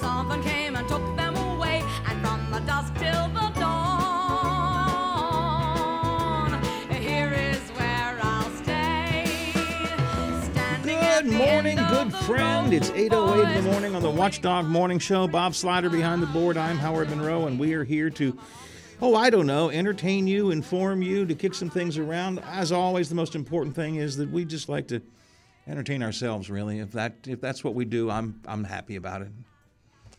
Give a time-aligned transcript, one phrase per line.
[0.00, 3.52] Someone came and took them away, and from the dusk till the
[5.32, 9.24] dawn, here is where I'll stay.
[10.52, 12.66] Standing Good morning, good friend.
[12.66, 15.28] road, It's 8.08 in the morning on the Watchdog Morning Show.
[15.28, 16.56] Bob Slider behind the board.
[16.56, 18.38] I'm Howard Monroe, and we are here to,
[19.00, 22.40] oh, I don't know, entertain you, inform you, to kick some things around.
[22.40, 25.00] As always, the most important thing is that we just like to
[25.68, 26.80] entertain ourselves, really.
[26.80, 29.28] If that if that's what we do, I'm I'm happy about it.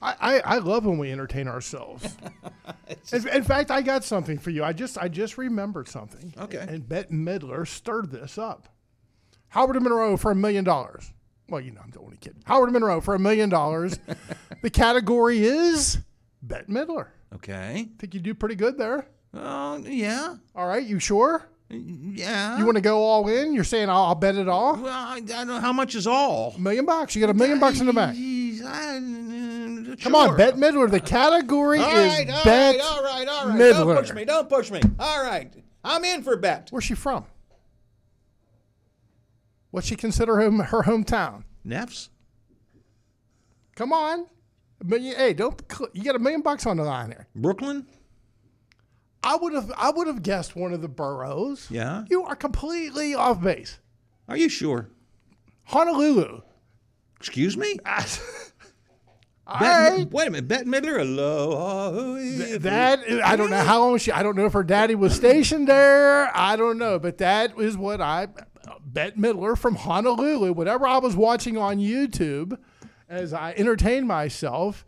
[0.04, 2.18] I, I, I love when we entertain ourselves.
[3.14, 4.64] in, in fact, I got something for you.
[4.64, 6.34] I just I just remembered something.
[6.38, 6.66] Okay.
[6.68, 8.68] And Bette Midler stirred this up.
[9.50, 11.14] Howard Monroe for a million dollars.
[11.48, 12.42] Well, you know, I'm only kidding.
[12.46, 14.00] Howard Monroe for a million dollars.
[14.62, 15.98] The category is
[16.42, 17.08] Bette Midler.
[17.36, 17.90] Okay.
[18.00, 19.06] Think you do pretty good there.
[19.34, 20.36] Oh, yeah.
[20.56, 21.46] All right, you sure?
[21.70, 22.58] Yeah.
[22.58, 23.54] You want to go all in?
[23.54, 24.78] You're saying I'll, I'll bet it all?
[24.78, 26.54] Well, I, I don't know how much is all.
[26.56, 27.14] A million bucks.
[27.14, 28.18] You got a million bucks in the bank.
[28.18, 29.00] Jeez, I-
[30.02, 30.38] Come on, sure.
[30.38, 30.90] Bette Midler.
[30.90, 33.60] The category All is right, all Bette right, all right, all right.
[33.60, 33.96] Midler.
[33.96, 34.26] Don't push me.
[34.26, 34.82] Don't push me.
[35.00, 35.54] All right.
[35.84, 36.70] I'm in for bet.
[36.72, 37.26] Where's she from?
[39.72, 41.44] What's she consider home, her hometown?
[41.66, 42.10] Neffs?
[43.76, 44.28] Come on.
[44.84, 45.62] Million, hey, don't
[45.94, 47.28] you got a million bucks on the line here?
[47.36, 47.88] Brooklyn?
[49.24, 51.68] I would have I would have guessed one of the boroughs.
[51.72, 52.04] Yeah.
[52.10, 53.80] You are completely off base.
[54.28, 54.90] Are you sure?
[55.64, 56.42] Honolulu.
[57.20, 57.80] Excuse me?
[59.46, 60.12] All Bette- right.
[60.12, 60.48] Wait a minute.
[60.48, 61.00] Bette Midler?
[61.02, 62.58] Aloha.
[62.60, 64.12] That I don't know how long she.
[64.12, 66.32] I don't know if her daddy was stationed there.
[66.36, 68.28] I don't know, but that is what I.
[68.86, 70.54] Bette Midler from Honolulu.
[70.54, 72.58] Whatever I was watching on YouTube,
[73.10, 74.86] as I entertained myself,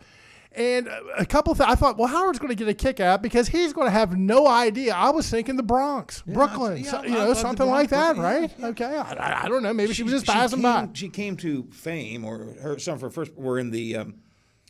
[0.53, 3.21] and a couple of th- I thought, well, Howard's going to get a kick out
[3.21, 4.93] because he's going to have no idea.
[4.93, 8.15] I was thinking the Bronx, Brooklyn, yeah, so- I you know, thought something like that,
[8.15, 8.53] right?
[8.57, 9.73] yeah, Okay, I, I- I don't know.
[9.73, 10.89] Maybe she, was just passing came, by.
[10.93, 14.15] She came to fame, or her some of her first were in the um,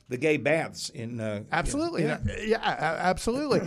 [0.10, 1.20] the gay baths in.
[1.20, 2.04] Uh, Absolutely.
[2.04, 2.20] Yeah.
[2.44, 3.62] Yeah, a- a- absolutely.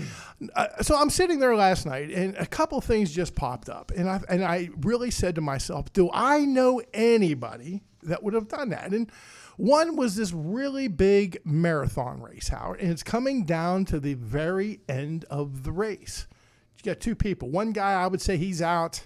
[0.54, 3.90] Uh, so I'm sitting there last night and a couple things just popped up.
[3.96, 8.46] And I, and I really said to myself, do I know anybody that would have
[8.48, 8.92] done that?
[8.92, 9.10] And
[9.56, 14.78] one was this really big marathon race, Howard, and it's coming down to the very
[14.88, 16.28] end of the race.
[16.76, 17.50] You got two people.
[17.50, 19.04] One guy, I would say he's out.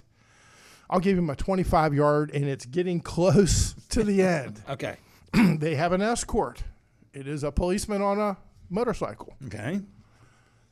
[0.91, 4.61] I'll give him a 25 yard, and it's getting close to the end.
[4.69, 4.97] Okay.
[5.33, 6.61] they have an escort.
[7.13, 8.37] It is a policeman on a
[8.69, 9.35] motorcycle.
[9.45, 9.81] Okay.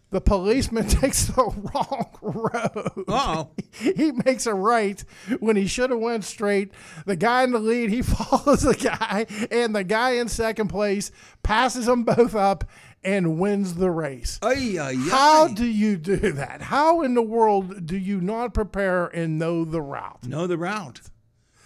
[0.09, 3.05] The policeman takes the wrong road.
[3.07, 3.49] Oh.
[3.95, 5.03] He makes a right
[5.39, 6.71] when he should have went straight.
[7.05, 11.09] The guy in the lead, he follows the guy, and the guy in second place
[11.41, 12.65] passes them both up
[13.03, 14.39] and wins the race.
[14.43, 16.61] Ay, ay, How do you do that?
[16.61, 20.23] How in the world do you not prepare and know the route?
[20.27, 20.99] know the route?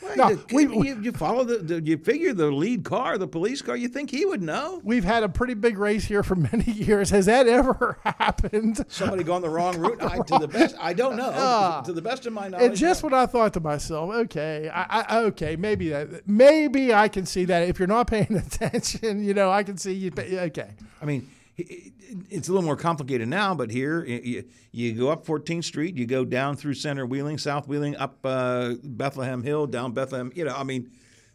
[0.06, 1.82] Well, No, you, we- you, you follow the, the.
[1.82, 3.76] You figure the lead car, the police car.
[3.76, 4.82] You think he would know?
[4.84, 7.10] We've had a pretty big race here for many years.
[7.10, 8.86] Has that ever happened?
[8.88, 10.02] Somebody going the wrong route?
[10.02, 11.32] I, to the best, I don't know.
[11.34, 11.82] Ah.
[11.86, 15.02] to the best of my knowledge, And just what I thought to myself, okay, I,
[15.02, 19.34] I okay, maybe that, maybe I can see that if you're not paying attention, you
[19.34, 20.12] know, I can see you.
[20.18, 20.70] Okay,
[21.02, 25.64] I mean, it's a little more complicated now, but here you, you go up 14th
[25.64, 30.32] Street, you go down through Center Wheeling, South Wheeling, up uh, Bethlehem Hill, down Bethlehem.
[30.36, 30.92] You know, I mean,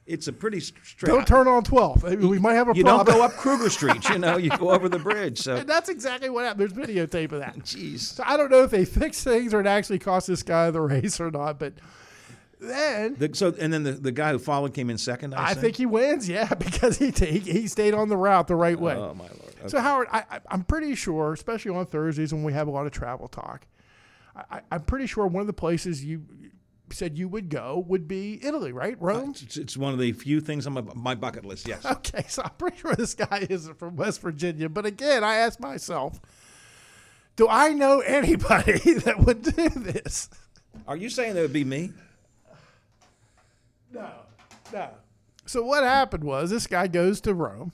[0.06, 1.10] it's a pretty st- straight.
[1.10, 2.02] don't turn on 12.
[2.20, 4.08] We might have a You don't go up Kruger Street.
[4.08, 5.38] You know, you go over the bridge.
[5.38, 6.70] So, And that's exactly what happened.
[6.70, 7.56] There's videotape of that.
[7.58, 8.00] jeez.
[8.00, 10.80] So I don't know if they fixed things or it actually cost this guy the
[10.80, 11.74] race or not, but
[12.60, 15.34] then The, so, and then the, the guy who followed came in second.
[15.34, 18.56] I, I think he wins, yeah, because he, he he stayed on the route the
[18.56, 18.94] right way.
[18.94, 19.49] Oh my lord.
[19.60, 19.68] Okay.
[19.68, 22.86] So Howard, I, I, I'm pretty sure, especially on Thursdays when we have a lot
[22.86, 23.66] of travel talk,
[24.34, 26.24] I, I'm pretty sure one of the places you
[26.92, 28.94] said you would go would be Italy, right?
[28.94, 29.30] Uh, Rome.
[29.30, 31.68] It's, it's one of the few things on my, my bucket list.
[31.68, 31.84] Yes.
[31.90, 34.68] Okay, so I'm pretty sure this guy isn't from West Virginia.
[34.68, 36.20] But again, I ask myself,
[37.36, 40.28] do I know anybody that would do this?
[40.86, 41.92] Are you saying that would be me?
[43.92, 44.10] No,
[44.72, 44.90] no.
[45.46, 47.72] So what happened was this guy goes to Rome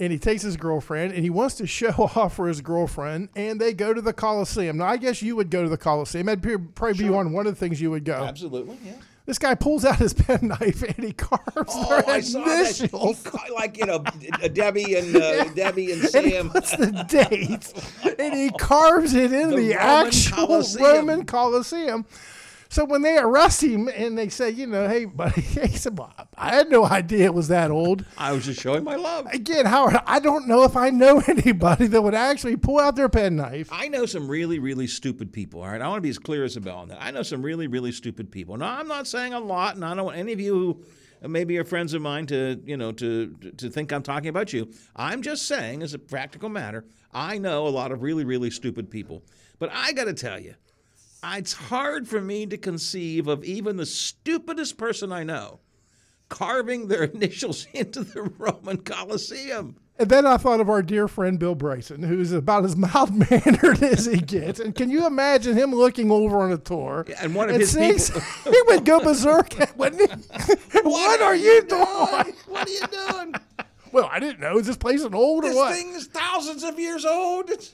[0.00, 3.60] and he takes his girlfriend and he wants to show off for his girlfriend and
[3.60, 4.76] they go to the Colosseum.
[4.78, 6.26] Now I guess you would go to the Colosseum.
[6.26, 8.24] That'd probably be on one of the things you would go.
[8.24, 8.76] Absolutely.
[8.84, 8.92] Yeah.
[9.26, 12.74] This guy pulls out his penknife and he carves Oh, their I saw that.
[12.76, 13.22] He initials.
[13.22, 14.04] ca- like you know,
[14.52, 17.72] Debbie and uh, Debbie and And he puts the date
[18.18, 20.84] and he carves it in The the, Roman actual Colosseum.
[20.84, 22.04] Roman Colosseum.
[22.74, 26.12] So when they arrest him and they say, you know, hey, buddy, he said, well,
[26.36, 28.04] I had no idea it was that old.
[28.18, 29.26] I was just showing my love.
[29.26, 33.08] Again, Howard, I don't know if I know anybody that would actually pull out their
[33.08, 33.68] penknife.
[33.70, 35.62] I know some really, really stupid people.
[35.62, 36.98] All right, I want to be as clear as a bell on that.
[37.00, 38.56] I know some really, really stupid people.
[38.56, 40.52] Now, I'm not saying a lot, and I don't want any of you
[41.22, 44.52] who maybe are friends of mine to you know to to think I'm talking about
[44.52, 44.68] you.
[44.96, 48.90] I'm just saying, as a practical matter, I know a lot of really really stupid
[48.90, 49.22] people,
[49.60, 50.56] but I got to tell you,
[51.32, 55.60] it's hard for me to conceive of even the stupidest person I know
[56.28, 59.76] carving their initials into the Roman Colosseum.
[59.96, 63.82] And then I thought of our dear friend Bill Bryson, who's about as mild mannered
[63.82, 64.58] as he gets.
[64.58, 67.06] And can you imagine him looking over on a tour?
[67.20, 68.20] and one of his seeing- people-
[68.52, 70.80] he would go berserk, wouldn't he?
[70.82, 72.34] what, are you doing?
[72.48, 73.34] What are you doing?
[73.92, 74.58] Well, I didn't know.
[74.58, 75.68] Is this place an old or what?
[75.70, 77.48] This thing is thousands of years old.
[77.48, 77.72] It's...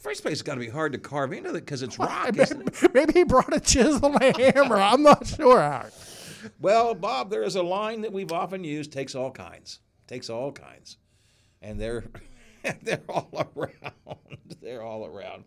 [0.00, 2.34] First place, it's got to be hard to carve into it because it's rock.
[2.34, 2.94] isn't it?
[2.94, 4.76] Maybe he brought a chisel and a hammer.
[4.76, 5.92] I'm not sure, Howard.
[6.58, 10.52] Well, Bob, there is a line that we've often used: takes all kinds, takes all
[10.52, 10.96] kinds,
[11.60, 12.04] and they're
[12.82, 13.94] they're all around.
[14.62, 15.44] They're all around.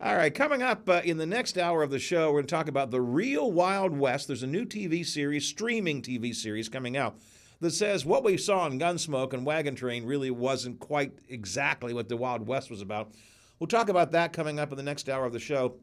[0.00, 2.54] All right, coming up uh, in the next hour of the show, we're going to
[2.54, 4.26] talk about the real Wild West.
[4.26, 7.18] There's a new TV series, streaming TV series coming out
[7.60, 12.08] that says what we saw in Gunsmoke and Wagon Train really wasn't quite exactly what
[12.08, 13.12] the Wild West was about.
[13.58, 15.76] We'll talk about that coming up in the next hour of the show.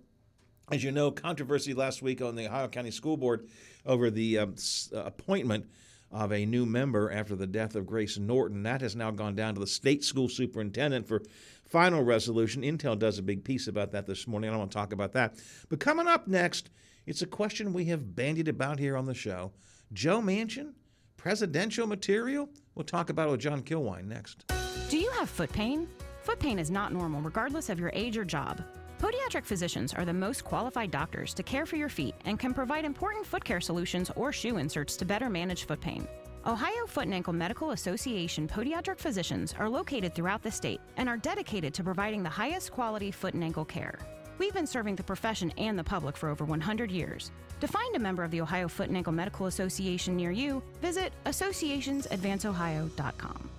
[0.72, 3.48] As you know, controversy last week on the Ohio County School Board
[3.86, 4.56] over the um,
[4.94, 5.66] uh, appointment
[6.12, 8.64] of a new member after the death of Grace Norton.
[8.64, 11.24] That has now gone down to the state school superintendent for
[11.66, 12.62] final resolution.
[12.62, 14.50] Intel does a big piece about that this morning.
[14.50, 15.34] I don't want to talk about that.
[15.70, 16.70] But coming up next,
[17.08, 19.52] it's a question we have bandied about here on the show.
[19.92, 20.74] Joe Manchin,
[21.18, 22.48] presidential material?
[22.76, 24.46] We'll talk about it with John Kilwein next.
[24.90, 25.88] Do you have foot pain?
[26.24, 28.64] Foot pain is not normal regardless of your age or job.
[28.98, 32.86] Podiatric physicians are the most qualified doctors to care for your feet and can provide
[32.86, 36.08] important foot care solutions or shoe inserts to better manage foot pain.
[36.48, 41.18] Ohio Foot and Ankle Medical Association podiatric physicians are located throughout the state and are
[41.18, 44.00] dedicated to providing the highest quality foot and ankle care.
[44.38, 47.32] We've been serving the profession and the public for over 100 years.
[47.60, 51.12] To find a member of the Ohio Foot and Ankle Medical Association near you, visit
[51.26, 53.50] associationsadvanceohio.com.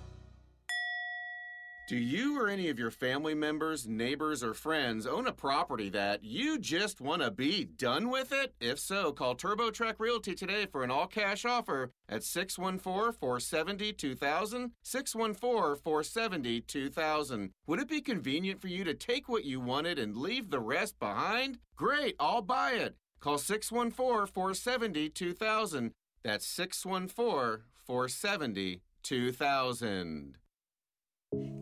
[1.87, 6.23] Do you or any of your family members, neighbors, or friends own a property that
[6.23, 8.55] you just want to be done with it?
[8.59, 14.71] If so, call TurboTrack Realty today for an all cash offer at 614 470 2000.
[14.81, 17.51] 614 470 2000.
[17.67, 20.97] Would it be convenient for you to take what you wanted and leave the rest
[20.97, 21.59] behind?
[21.75, 22.95] Great, I'll buy it.
[23.19, 25.91] Call 614 470 2000.
[26.23, 30.37] That's 614 470 2000.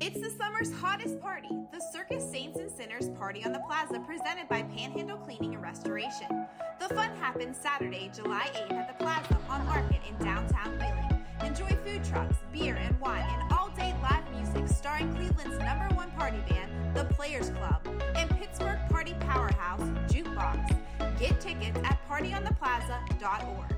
[0.06, 4.50] It's the summer's hottest party, the Circus Saints and Sinners Party on the Plaza, presented
[4.50, 6.46] by Panhandle Cleaning and Restoration.
[6.80, 11.26] The fun happens Saturday, July 8th at the Plaza on Market in downtown Wheeling.
[11.46, 16.12] Enjoy food trucks, beer, and wine, and all day live music starring Cleveland's number one
[16.12, 17.80] party band, the Players Club,
[18.16, 20.78] and Pittsburgh Party Powerhouse, Jukebox.
[21.18, 23.73] Get tickets at partyontheplaza.org.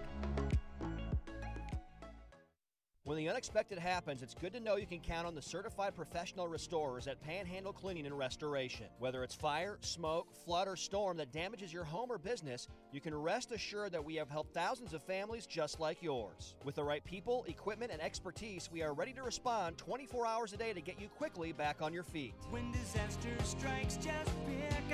[3.06, 6.48] When the unexpected happens, it's good to know you can count on the certified professional
[6.48, 8.88] restorers at Panhandle Cleaning and Restoration.
[8.98, 13.14] Whether it's fire, smoke, flood, or storm that damages your home or business, you can
[13.14, 16.56] rest assured that we have helped thousands of families just like yours.
[16.64, 20.58] With the right people, equipment, and expertise, we are ready to respond 24 hours a
[20.58, 22.34] day to get you quickly back on your feet.
[22.50, 24.85] When disaster strikes, just pick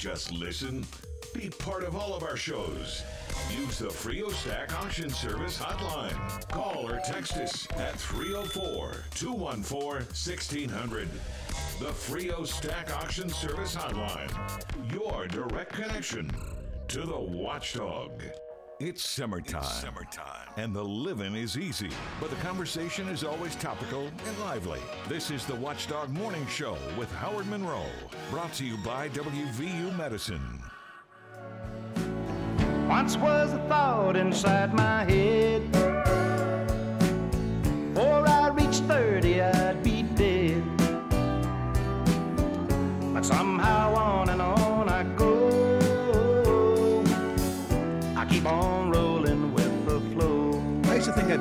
[0.00, 0.82] just listen.
[1.34, 3.02] Be part of all of our shows.
[3.54, 6.48] Use the Frio Stack Auction Service hotline.
[6.48, 11.08] Call or text us at 304 214 1600.
[11.80, 14.32] The Frio Stack Auction Service hotline.
[14.90, 16.30] Your direct connection
[16.88, 18.22] to the watchdog.
[18.80, 19.62] It's summertime.
[19.62, 20.48] summertime.
[20.56, 24.80] And the living is easy, but the conversation is always topical and lively.
[25.06, 27.84] This is the Watchdog Morning Show with Howard Monroe,
[28.30, 30.62] brought to you by WVU Medicine.
[32.88, 35.70] Once was a thought inside my head.
[37.92, 40.64] Before I reached 30, I'd be dead.
[43.12, 44.19] But somehow on on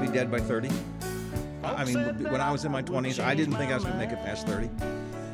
[0.10, 0.70] be dead by 30.
[1.63, 3.98] I I mean, when I was in my 20s, I didn't think I was going
[3.98, 4.70] to make it past 30.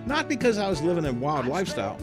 [0.05, 1.97] Not because I was living a wild lifestyle.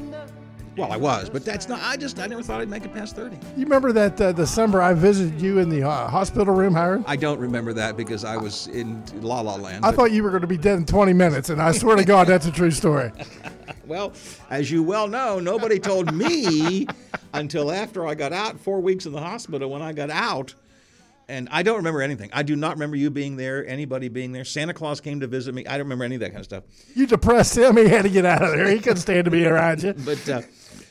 [0.77, 1.81] Well, I was, but that's not.
[1.83, 3.37] I just I never thought I'd make it past 30.
[3.59, 7.05] You remember that uh, December I visited you in the uh, hospital room, Howard?
[7.07, 9.85] I don't remember that because I was in La La Land.
[9.85, 11.97] I but- thought you were going to be dead in 20 minutes, and I swear
[11.97, 13.13] to God, that's a true story.
[13.85, 14.13] Well,
[14.49, 16.87] as you well know, nobody told me
[17.35, 19.69] until after I got out, four weeks in the hospital.
[19.71, 20.55] When I got out,
[21.29, 22.31] And I don't remember anything.
[22.33, 24.45] I do not remember you being there, anybody being there.
[24.45, 25.67] Santa Claus came to visit me.
[25.67, 26.65] I don't remember any of that kind of stuff.
[26.95, 27.77] You depressed him.
[27.83, 28.69] He had to get out of there.
[28.69, 29.95] He couldn't stand to be around you.
[30.05, 30.43] But uh,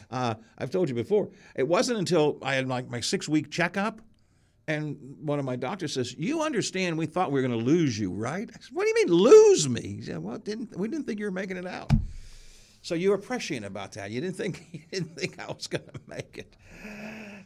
[0.10, 4.02] uh, I've told you before, it wasn't until I had like my six week checkup,
[4.68, 6.98] and one of my doctors says, "You understand?
[6.98, 9.14] We thought we were going to lose you, right?" I said, "What do you mean
[9.14, 11.92] lose me?" He said, "Well, didn't we didn't think you were making it out."
[12.82, 14.12] So you were prescient about that.
[14.12, 16.56] You didn't think you didn't think I was going to make it.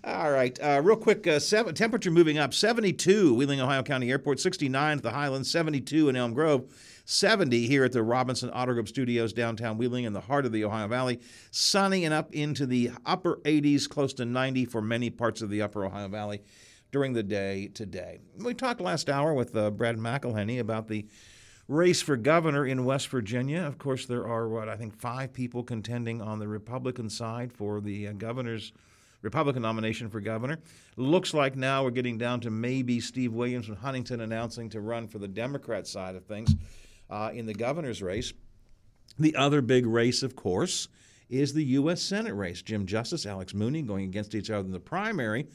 [0.05, 1.25] All right, uh, real quick.
[1.25, 2.53] Uh, seven, temperature moving up.
[2.53, 4.39] Seventy-two, Wheeling, Ohio County Airport.
[4.39, 5.49] Sixty-nine at the Highlands.
[5.49, 6.71] Seventy-two in Elm Grove.
[7.05, 10.65] 70 here at the Robinson Auto Group Studios downtown Wheeling in the heart of the
[10.65, 11.19] Ohio Valley.
[11.51, 15.61] Sunny and up into the upper 80s, close to 90 for many parts of the
[15.61, 16.41] upper Ohio Valley
[16.91, 18.19] during the day today.
[18.37, 21.05] We talked last hour with uh, Brad McElhinny about the
[21.67, 23.61] race for governor in West Virginia.
[23.61, 27.81] Of course, there are, what, I think five people contending on the Republican side for
[27.81, 28.71] the uh, governor's
[29.25, 30.59] Republican nomination for governor.
[30.95, 35.07] Looks like now we're getting down to maybe Steve Williams from Huntington announcing to run
[35.07, 36.55] for the Democrat side of things
[37.09, 38.31] uh, in the governor's race.
[39.17, 40.87] The other big race, of course,
[41.27, 42.03] is the U.S.
[42.03, 42.61] Senate race.
[42.61, 45.47] Jim Justice, Alex Mooney going against each other in the primary.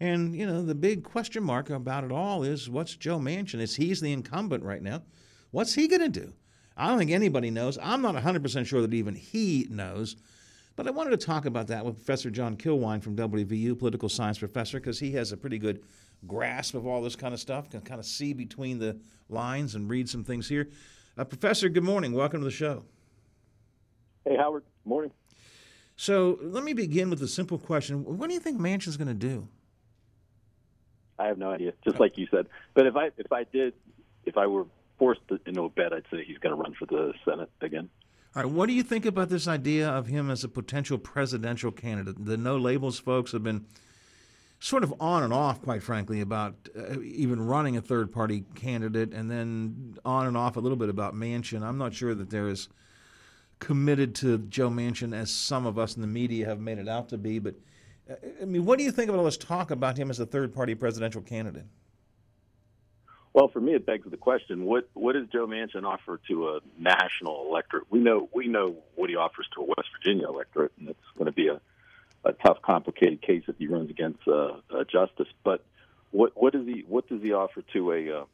[0.00, 3.60] And, you know, the big question mark about it all is what's Joe Manchin?
[3.60, 5.02] Is he's the incumbent right now?
[5.50, 6.32] What's he going to do?
[6.74, 7.78] I don't think anybody knows.
[7.82, 10.16] I'm not 100% sure that even he knows.
[10.76, 14.38] But I wanted to talk about that with Professor John Kilwein from WVU, political science
[14.38, 15.82] professor, because he has a pretty good
[16.26, 18.98] grasp of all this kind of stuff, can kind of see between the
[19.28, 20.68] lines and read some things here.
[21.18, 22.12] Uh, professor, good morning.
[22.12, 22.84] Welcome to the show.
[24.24, 24.64] Hey, Howard.
[24.84, 25.10] Morning.
[25.96, 28.04] So let me begin with a simple question.
[28.04, 29.48] What do you think Manchin's going to do?
[31.18, 31.74] I have no idea.
[31.84, 32.46] Just like you said.
[32.72, 33.74] But if I if I did
[34.24, 34.64] if I were
[34.98, 37.90] forced to, into a bet, I'd say he's going to run for the Senate again.
[38.36, 41.72] All right, what do you think about this idea of him as a potential presidential
[41.72, 42.24] candidate?
[42.24, 43.66] The no labels folks have been
[44.60, 49.12] sort of on and off, quite frankly, about uh, even running a third party candidate,
[49.12, 51.62] and then on and off a little bit about Manchin.
[51.62, 52.54] I'm not sure that they're
[53.58, 57.08] committed to Joe Manchin as some of us in the media have made it out
[57.08, 57.40] to be.
[57.40, 57.56] But
[58.08, 60.26] uh, I mean, what do you think about all this talk about him as a
[60.26, 61.66] third party presidential candidate?
[63.32, 66.60] Well, for me, it begs the question: what what does Joe Manchin offer to a
[66.78, 67.84] national electorate?
[67.90, 71.26] We know we know what he offers to a West Virginia electorate, and it's going
[71.26, 71.60] to be a,
[72.24, 75.28] a tough, complicated case if he runs against uh, uh, Justice.
[75.44, 75.64] But
[76.10, 78.24] what what does he what does he offer to a uh,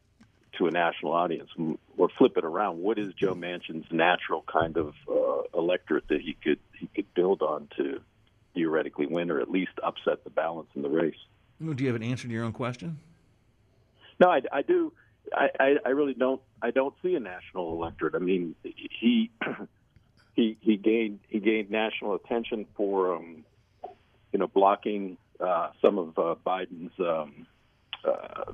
[0.59, 1.51] to a national audience?
[1.99, 6.39] Or flip it around: what is Joe Manchin's natural kind of uh, electorate that he
[6.43, 8.01] could he could build on to
[8.55, 11.19] theoretically win, or at least upset the balance in the race?
[11.61, 12.99] Do you have an answer to your own question?
[14.19, 14.93] No, I, I do.
[15.35, 16.41] I, I, I really don't.
[16.63, 18.15] I don't see a national electorate.
[18.15, 19.31] I mean, he
[20.35, 23.45] he he gained he gained national attention for um,
[24.33, 27.47] you know blocking uh, some of uh, Biden's um,
[28.05, 28.53] uh,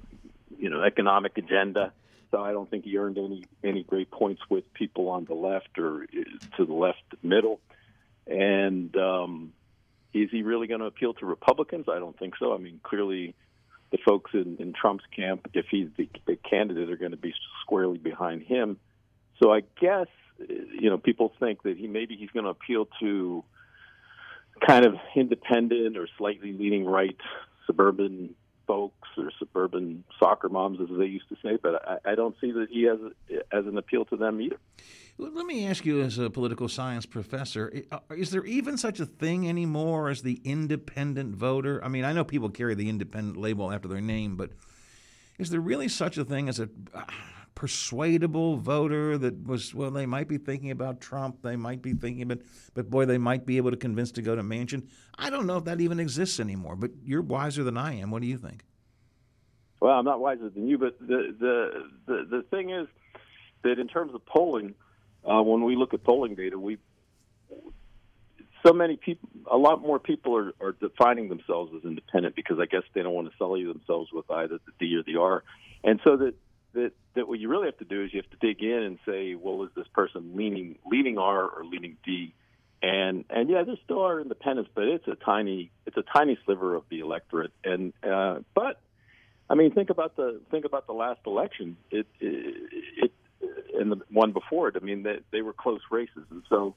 [0.59, 1.93] you know economic agenda.
[2.31, 5.79] So I don't think he earned any any great points with people on the left
[5.79, 7.61] or uh, to the left middle.
[8.27, 9.53] And um,
[10.15, 11.87] is he really going to appeal to Republicans?
[11.91, 12.55] I don't think so.
[12.55, 13.35] I mean, clearly
[13.93, 17.33] the folks in, in Trump's camp, if he's the, the candidate, are going to be
[17.63, 18.79] squarely behind him.
[19.41, 20.09] So I guess
[20.49, 23.45] you know people think that he maybe he's going to appeal to
[24.67, 27.17] kind of independent or slightly leaning right
[27.67, 28.35] suburban
[28.67, 31.59] folks or suburban soccer moms, as they used to say.
[31.61, 32.99] But I, I don't see that he has
[33.53, 34.59] as an appeal to them either.
[35.19, 37.73] Let me ask you, as a political science professor,
[38.11, 41.83] is there even such a thing anymore as the independent voter?
[41.85, 44.51] I mean, I know people carry the independent label after their name, but
[45.39, 47.03] is there really such a thing as a uh,
[47.55, 52.23] persuadable voter that was, well, they might be thinking about Trump, they might be thinking
[52.23, 52.39] about,
[52.75, 54.89] but boy, they might be able to convince to go to Manchin?
[55.19, 58.11] I don't know if that even exists anymore, but you're wiser than I am.
[58.11, 58.65] What do you think?
[59.81, 62.87] Well, I'm not wiser than you, but the the the, the thing is
[63.65, 64.75] that in terms of polling,
[65.29, 66.79] uh, when we look at polling data, we
[68.65, 72.67] so many people, a lot more people are, are defining themselves as independent because I
[72.67, 75.43] guess they don't want to sully themselves with either the D or the R,
[75.83, 76.35] and so that
[76.75, 78.99] that that what you really have to do is you have to dig in and
[79.05, 82.35] say, well, is this person leaning leaning R or leaning D?
[82.83, 86.75] And and yeah, there still are independents, but it's a tiny it's a tiny sliver
[86.75, 87.53] of the electorate.
[87.65, 88.81] And uh, but
[89.51, 91.77] I mean, think about the think about the last election.
[91.91, 93.13] It it, it
[93.79, 94.77] and the one before it.
[94.77, 96.75] I mean, they, they were close races, and so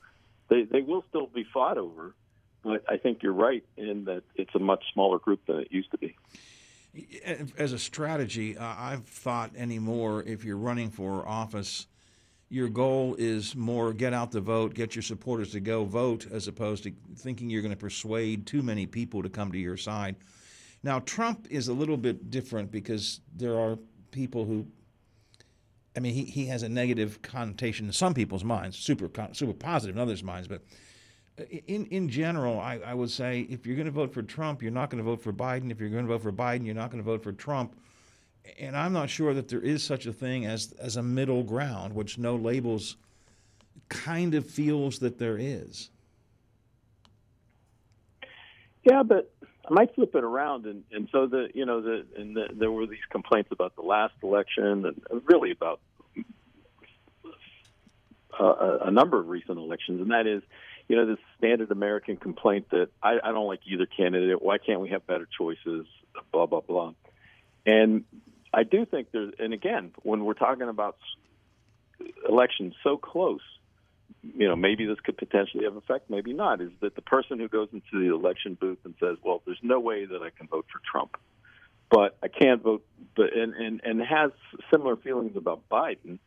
[0.50, 2.13] they they will still be fought over.
[2.63, 5.91] But I think you're right in that it's a much smaller group than it used
[5.91, 6.15] to be.
[7.57, 11.88] As a strategy, uh, I've thought anymore if you're running for office,
[12.50, 16.48] your goal is more get out the vote, get your supporters to go vote, as
[16.48, 20.15] opposed to thinking you're going to persuade too many people to come to your side.
[20.84, 23.77] Now, Trump is a little bit different because there are
[24.12, 24.67] people who,
[25.95, 29.95] I mean, he, he has a negative connotation in some people's minds, super super positive
[29.95, 30.47] in others' minds.
[30.47, 30.61] But
[31.39, 34.61] uh, in in general, I, I would say if you're going to vote for Trump,
[34.61, 35.71] you're not going to vote for Biden.
[35.71, 37.75] If you're going to vote for Biden, you're not going to vote for Trump.
[38.59, 41.93] And I'm not sure that there is such a thing as as a middle ground,
[41.93, 42.97] which no labels
[43.89, 45.89] kind of feels that there is.
[48.83, 49.31] Yeah, but
[49.67, 52.71] I might flip it around, and and so the you know the and the, there
[52.71, 55.79] were these complaints about the last election, and really about
[58.39, 60.43] uh, a, number of recent elections, and that is,
[60.87, 64.41] you know, this standard American complaint that I, I don't like either candidate.
[64.41, 65.85] Why can't we have better choices?
[66.31, 66.93] Blah blah blah.
[67.65, 68.03] And
[68.53, 70.97] I do think there's, and again, when we're talking about
[72.27, 73.41] elections so close,
[74.23, 77.47] you know, maybe this could potentially have effect, maybe not, is that the person who
[77.47, 80.65] goes into the election booth and says, well, there's no way that I can vote
[80.71, 81.17] for Trump,
[81.89, 84.31] but I can't vote, but, and, and, and has
[84.71, 86.19] similar feelings about Biden.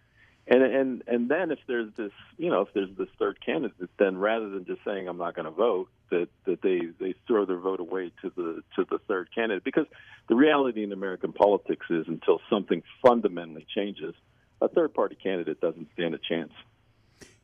[0.50, 4.16] And, and, and then if there's this, you know, if there's this third candidate, then
[4.16, 7.58] rather than just saying I'm not going to vote, that, that they, they throw their
[7.58, 9.62] vote away to the, to the third candidate.
[9.62, 9.84] Because
[10.28, 14.14] the reality in American politics is until something fundamentally changes,
[14.62, 16.52] a third party candidate doesn't stand a chance.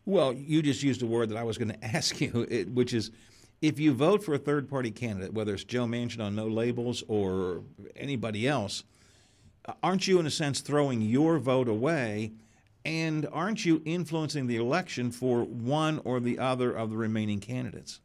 [0.06, 3.10] Well, you just used a word that I was going to ask you, which is
[3.60, 7.04] if you vote for a third party candidate, whether it's Joe Manchin on no labels
[7.06, 7.64] or
[7.96, 8.82] anybody else,
[9.82, 12.32] aren't you, in a sense, throwing your vote away?
[12.84, 18.00] And aren't you influencing the election for one or the other of the remaining candidates?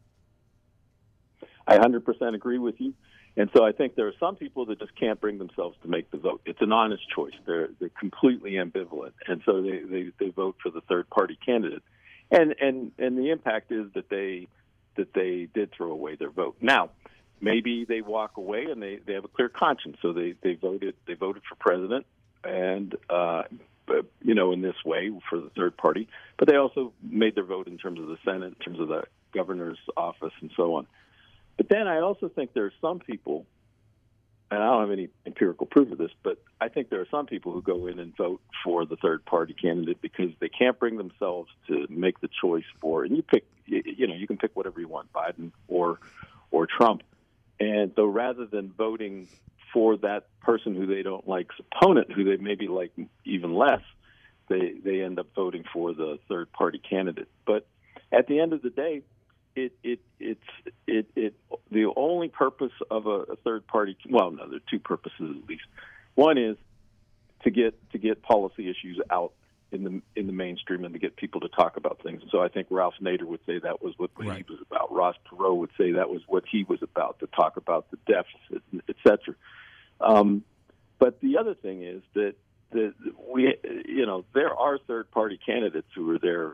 [1.67, 2.93] I 100% agree with you.
[3.35, 6.09] And so I think there are some people that just can't bring themselves to make
[6.11, 6.41] the vote.
[6.45, 7.33] It's an honest choice.
[7.45, 11.83] They're they're completely ambivalent, and so they, they, they vote for the third party candidate.
[12.31, 14.47] And and and the impact is that they
[14.95, 16.57] that they did throw away their vote.
[16.59, 16.89] Now,
[17.39, 20.95] maybe they walk away and they, they have a clear conscience, so they, they voted
[21.07, 22.05] they voted for president,
[22.43, 23.43] and uh,
[23.89, 26.07] Uh, you know in this way for the third party.
[26.37, 29.03] But they also made their vote in terms of the Senate, in terms of the
[29.33, 30.87] governor's office, and so on.
[31.57, 33.45] But then I also think there are some people,
[34.49, 37.25] and I don't have any empirical proof of this, but I think there are some
[37.25, 40.97] people who go in and vote for the third party candidate because they can't bring
[40.97, 43.03] themselves to make the choice for.
[43.03, 45.99] And you pick, you know, you can pick whatever you want, Biden or
[46.51, 47.03] or Trump.
[47.59, 49.27] And so rather than voting
[49.73, 52.91] for that person who they don't like's opponent, who they maybe like
[53.25, 53.81] even less,
[54.47, 57.29] they they end up voting for the third party candidate.
[57.45, 57.67] But
[58.11, 59.03] at the end of the day,
[59.55, 60.41] it it it's
[60.87, 61.33] it it
[61.71, 65.49] the only purpose of a, a third party well no there are two purposes at
[65.49, 65.63] least
[66.15, 66.57] one is
[67.43, 69.33] to get to get policy issues out
[69.71, 72.47] in the in the mainstream and to get people to talk about things so I
[72.47, 74.37] think Ralph Nader would say that was what Right.
[74.37, 77.57] he was about Ross Perot would say that was what he was about to talk
[77.57, 79.35] about the deficit et cetera
[80.01, 80.43] um,
[80.97, 82.35] but the other thing is that
[82.71, 82.93] that
[83.33, 83.55] we
[83.87, 86.53] you know there are third party candidates who are there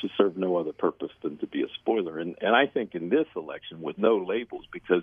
[0.00, 2.18] to serve no other purpose than to be a spoiler.
[2.18, 5.02] And and I think in this election with no labels, because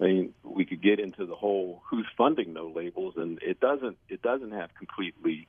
[0.00, 3.96] I mean we could get into the whole who's funding no labels, and it doesn't
[4.08, 5.48] it doesn't have completely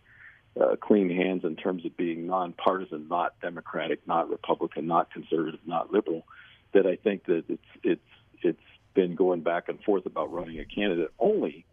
[0.60, 5.92] uh, clean hands in terms of being nonpartisan, not Democratic, not Republican, not conservative, not
[5.92, 6.26] liberal.
[6.74, 8.02] That I think that it's it's
[8.42, 8.60] it's
[8.94, 11.66] been going back and forth about running a candidate only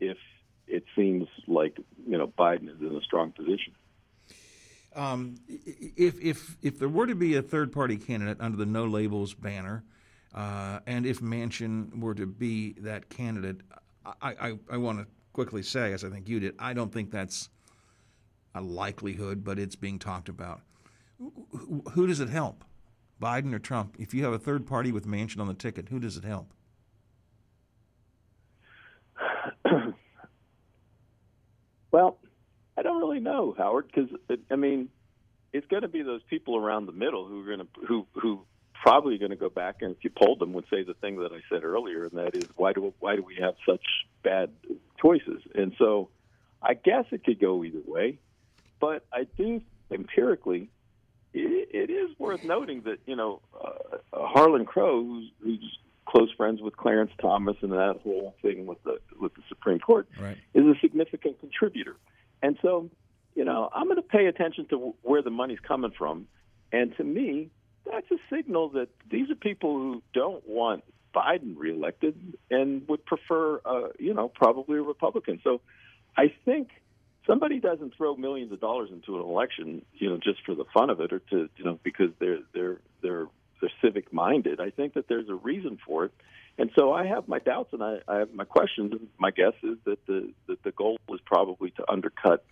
[0.00, 0.18] if
[0.66, 3.74] it seems like you know Biden is in a strong position.
[4.94, 8.84] Um, if if if there were to be a third party candidate under the no
[8.84, 9.84] labels banner,
[10.34, 13.60] uh, and if Manchin were to be that candidate,
[14.04, 17.10] I I, I want to quickly say, as I think you did, I don't think
[17.10, 17.50] that's
[18.56, 20.62] a likelihood, but it's being talked about.
[21.92, 22.64] Who, does it help,
[23.20, 23.96] Biden or Trump?
[23.98, 26.52] If you have a third party with Manchin on the ticket, who does it help?
[31.92, 32.18] Well,
[32.76, 34.10] I don't really know, Howard, because
[34.50, 34.90] I mean,
[35.54, 38.42] it's going to be those people around the middle who are going to who who
[38.74, 41.32] probably going to go back and if you polled them would say the thing that
[41.32, 43.80] I said earlier, and that is why do why do we have such
[44.22, 44.50] bad
[45.00, 45.40] choices?
[45.54, 46.10] And so,
[46.62, 48.18] I guess it could go either way,
[48.80, 49.60] but I do
[49.90, 50.68] empirically.
[51.34, 56.60] It, it is worth noting that you know uh, Harlan Crow, who's, who's close friends
[56.62, 60.36] with Clarence Thomas and that whole thing with the with the Supreme Court, Right.
[60.54, 61.96] is a significant contributor.
[62.42, 62.90] And so,
[63.34, 66.26] you know, I'm going to pay attention to where the money's coming from.
[66.72, 67.50] And to me,
[67.90, 70.84] that's a signal that these are people who don't want
[71.14, 72.14] Biden reelected
[72.50, 75.40] and would prefer, uh, you know, probably a Republican.
[75.42, 75.60] So
[76.16, 76.68] I think
[77.26, 80.90] somebody doesn't throw millions of dollars into an election, you know, just for the fun
[80.90, 83.26] of it or to, you know, because they're they're they're
[83.60, 84.60] they're civic minded.
[84.60, 86.12] I think that there's a reason for it,
[86.58, 88.94] and so I have my doubts and I, I have my questions.
[89.18, 92.44] My guess is that the that the goal is probably to undercut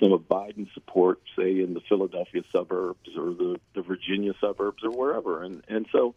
[0.00, 4.90] some of Biden's support, say in the Philadelphia suburbs or the, the Virginia suburbs or
[4.90, 5.42] wherever.
[5.42, 6.14] And and so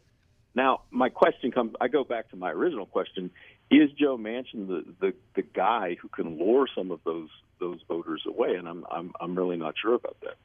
[0.55, 1.73] now my question comes.
[1.81, 3.31] I go back to my original question:
[3.71, 8.23] Is Joe Manchin the the, the guy who can lure some of those those voters
[8.27, 8.55] away?
[8.55, 10.35] And I'm I'm I'm really not sure about that.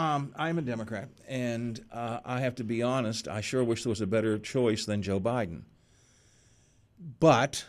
[0.00, 3.26] Um, I'm a Democrat, and uh, I have to be honest.
[3.26, 5.62] I sure wish there was a better choice than Joe Biden.
[7.18, 7.64] But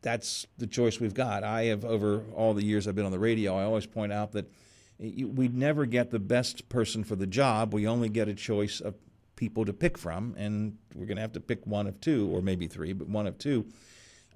[0.00, 1.44] that's the choice we've got.
[1.44, 4.32] I have, over all the years I've been on the radio, I always point out
[4.32, 4.50] that
[4.98, 7.74] we never get the best person for the job.
[7.74, 8.94] We only get a choice of
[9.40, 12.42] people to pick from, and we're going to have to pick one of two, or
[12.42, 13.64] maybe three, but one of two.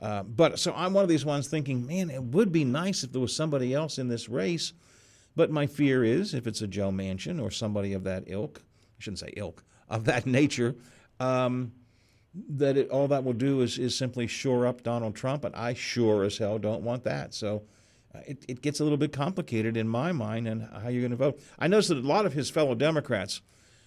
[0.01, 3.13] Uh, but so I'm one of these ones thinking, man, it would be nice if
[3.13, 4.73] there was somebody else in this race.
[5.37, 9.03] But my fear is if it's a Joe Manchin or somebody of that ilk, I
[9.03, 10.75] shouldn't say ilk, of that nature,
[11.21, 11.73] um,
[12.49, 15.75] that it, all that will do is, is simply shore up Donald Trump, and I
[15.75, 17.35] sure as hell don't want that.
[17.35, 17.65] So
[18.15, 21.11] uh, it, it gets a little bit complicated in my mind and how you're going
[21.11, 21.39] to vote.
[21.59, 23.43] I notice that a lot of his fellow Democrats,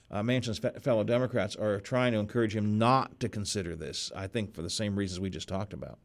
[0.10, 4.28] uh, Manchin's fe- fellow Democrats, are trying to encourage him not to consider this, I
[4.28, 6.00] think for the same reasons we just talked about.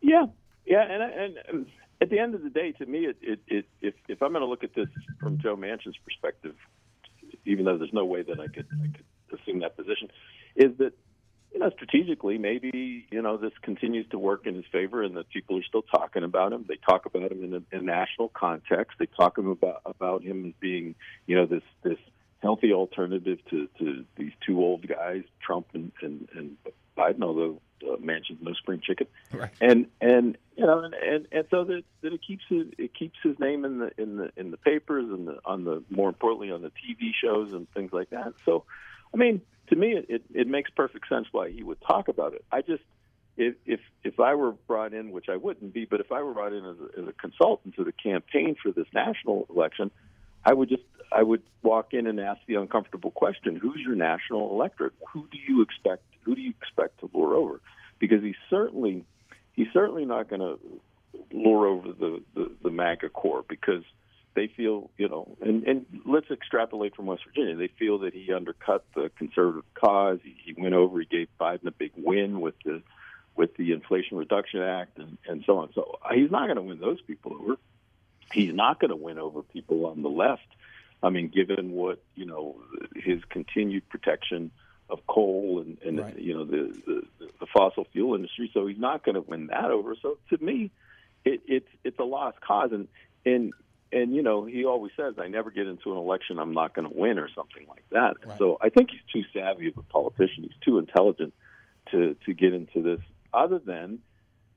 [0.00, 0.26] Yeah,
[0.66, 1.66] yeah, and and, and
[2.00, 4.42] at the end of the day, to me, it, it, it if if I'm going
[4.42, 4.88] to look at this
[5.20, 6.54] from Joe Manchin's perspective,
[7.44, 10.08] even though there's no way that I could I could assume that position,
[10.56, 10.92] is that
[11.52, 15.28] you know strategically maybe you know this continues to work in his favor and that
[15.30, 16.64] people are still talking about him.
[16.68, 18.98] They talk about him in a, in a national context.
[18.98, 20.94] They talk him about about him as being
[21.26, 21.98] you know this this
[22.42, 26.56] healthy alternative to to these two old guys, Trump and and, and
[26.96, 29.06] Biden, although uh, Manchin's no spring chicken.
[29.32, 29.50] Right.
[29.60, 33.18] And and you know and, and, and so that, that it keeps his, it keeps
[33.22, 36.50] his name in the in the in the papers and the on the more importantly
[36.50, 38.34] on the TV shows and things like that.
[38.44, 38.64] So,
[39.12, 42.44] I mean, to me, it, it, makes perfect sense why he would talk about it.
[42.50, 42.82] I just
[43.36, 46.32] if if if I were brought in, which I wouldn't be, but if I were
[46.32, 49.90] brought in as a, as a consultant to the campaign for this national election,
[50.44, 54.50] I would just I would walk in and ask the uncomfortable question: Who's your national
[54.50, 54.94] electorate?
[55.12, 56.02] Who do you expect?
[56.22, 57.60] Who do you expect to lure over?
[57.98, 59.04] Because he's certainly
[59.52, 60.58] he's certainly not going to
[61.32, 63.84] lure over the, the the MAGA core because
[64.38, 67.56] they feel you know, and and let's extrapolate from West Virginia.
[67.56, 70.18] They feel that he undercut the conservative cause.
[70.22, 71.00] He, he went over.
[71.00, 72.82] He gave Biden a big win with the
[73.36, 75.70] with the Inflation Reduction Act and and so on.
[75.74, 77.56] So uh, he's not going to win those people over
[78.32, 80.46] he's not going to win over people on the left.
[81.02, 82.56] I mean, given what you know,
[82.94, 84.50] his continued protection
[84.90, 86.18] of coal and, and Right.
[86.18, 87.02] you know the, the
[87.40, 89.94] the fossil fuel industry, so he's not going to win that over.
[90.00, 90.70] So to me,
[91.24, 92.88] it, it's it's a lost cause, and
[93.24, 93.52] and
[93.92, 96.88] and you know he always says, "I never get into an election I'm not going
[96.88, 98.16] to win" or something like that.
[98.24, 98.38] Right.
[98.38, 100.44] So I think he's too savvy of a politician.
[100.44, 101.34] He's too intelligent
[101.90, 103.00] to to get into this.
[103.32, 104.00] Other than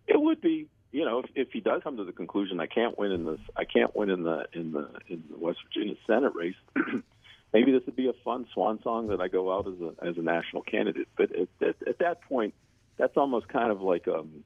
[0.08, 2.98] it would be you know if, if he does come to the conclusion I can't
[2.98, 6.34] win in this I can't win in the in the in the West Virginia Senate
[6.36, 6.56] race
[7.54, 10.18] maybe this would be a fun swan song that I go out as a as
[10.18, 12.54] a national candidate but at, at, at that point
[12.98, 14.44] that's almost kind of like um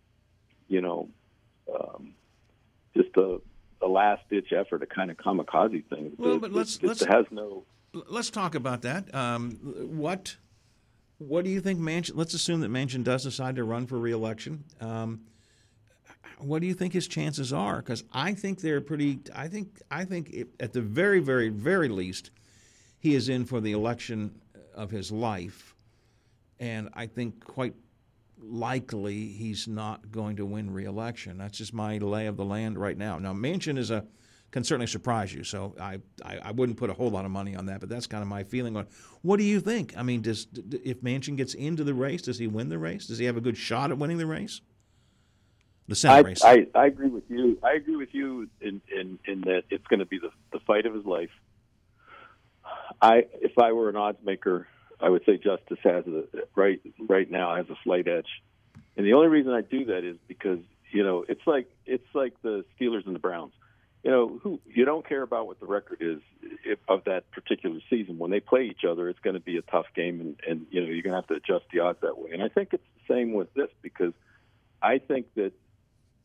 [0.67, 1.09] you know
[1.73, 2.13] um
[2.95, 3.39] just a
[3.85, 7.63] a last ditch effort a kind of kamikaze thing Well, but let's- let's- has no
[8.09, 9.13] Let's talk about that.
[9.15, 9.51] Um,
[9.97, 10.35] what
[11.17, 12.11] what do you think Manchin?
[12.15, 14.65] Let's assume that Manchin does decide to run for reelection.
[14.81, 15.21] Um,
[16.39, 17.77] what do you think his chances are?
[17.77, 19.19] Because I think they're pretty.
[19.33, 22.31] I think I think it, at the very very very least,
[22.99, 24.41] he is in for the election
[24.73, 25.73] of his life,
[26.59, 27.75] and I think quite
[28.47, 31.37] likely he's not going to win reelection.
[31.37, 33.17] That's just my lay of the land right now.
[33.19, 34.05] Now Manchin is a
[34.51, 37.57] can certainly surprise you, so I, I, I wouldn't put a whole lot of money
[37.57, 38.87] on that, but that's kind of my feeling on.
[39.21, 39.93] What do you think?
[39.97, 43.07] I mean, does if Manchin gets into the race, does he win the race?
[43.07, 44.61] Does he have a good shot at winning the race?
[45.89, 46.43] The Senate I, race.
[46.43, 47.59] I, I agree with you.
[47.63, 50.85] I agree with you in, in, in that it's going to be the, the fight
[50.85, 51.31] of his life.
[53.01, 54.67] I, if I were an odds maker,
[55.05, 56.23] I would say Justice has a
[56.55, 58.41] right right now has a slight edge,
[58.97, 60.57] and the only reason I do that is because
[60.91, 63.53] you know it's like it's like the Steelers and the Browns.
[64.03, 66.19] You know, who you don't care about what the record is
[66.87, 68.17] of that particular season.
[68.17, 70.81] When they play each other, it's going to be a tough game, and, and you
[70.81, 72.31] know you're going to have to adjust the odds that way.
[72.33, 74.13] And I think it's the same with this because
[74.81, 75.53] I think that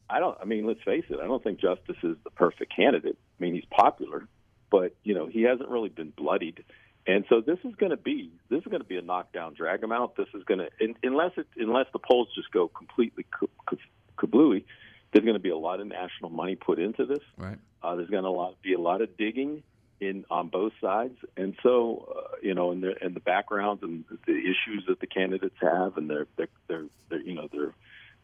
[0.08, 0.38] I don't.
[0.40, 1.18] I mean, let's face it.
[1.22, 3.18] I don't think Justice is the perfect candidate.
[3.38, 4.26] I mean, he's popular,
[4.70, 6.64] but you know, he hasn't really been bloodied,
[7.06, 9.82] and so this is going to be this is going to be a knockdown, drag
[9.82, 10.16] him out.
[10.16, 13.76] This is going to unless it unless the polls just go completely ka- ka-
[14.18, 14.64] kablooey.
[15.12, 17.24] There's going to be a lot of national money put into this.
[17.36, 17.58] right.
[17.82, 19.62] Uh, there's going to lot, be a lot of digging
[20.00, 24.04] in on both sides, and so uh, you know, and the and the backgrounds and
[24.26, 27.74] the issues that the candidates have, and their their, their, their you know their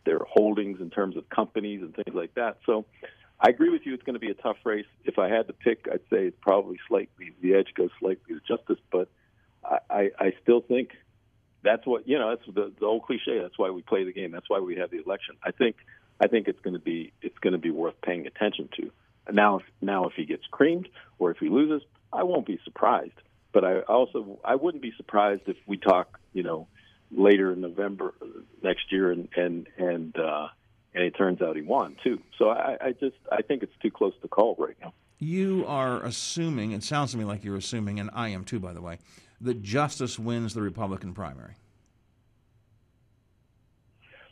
[0.04, 2.58] their holdings in terms of companies and things like that.
[2.66, 2.84] So.
[3.38, 3.94] I agree with you.
[3.94, 4.86] It's going to be a tough race.
[5.04, 8.56] If I had to pick, I'd say it's probably slightly the edge goes slightly to
[8.56, 9.08] Justice, but
[9.64, 10.90] I, I, I still think
[11.62, 12.30] that's what you know.
[12.30, 13.38] That's the, the old cliche.
[13.40, 14.30] That's why we play the game.
[14.30, 15.36] That's why we have the election.
[15.42, 15.76] I think
[16.20, 18.90] I think it's going to be it's going to be worth paying attention to.
[19.32, 23.20] Now, if, now if he gets creamed or if he loses, I won't be surprised.
[23.52, 26.68] But I also I wouldn't be surprised if we talk, you know,
[27.10, 28.14] later in November
[28.62, 30.48] next year and and and uh,
[30.96, 32.20] and it turns out he won too.
[32.38, 34.94] So I, I just I think it's too close to call right now.
[35.18, 38.72] You are assuming, it sounds to me like you're assuming, and I am too, by
[38.72, 38.98] the way,
[39.40, 41.54] that Justice wins the Republican primary.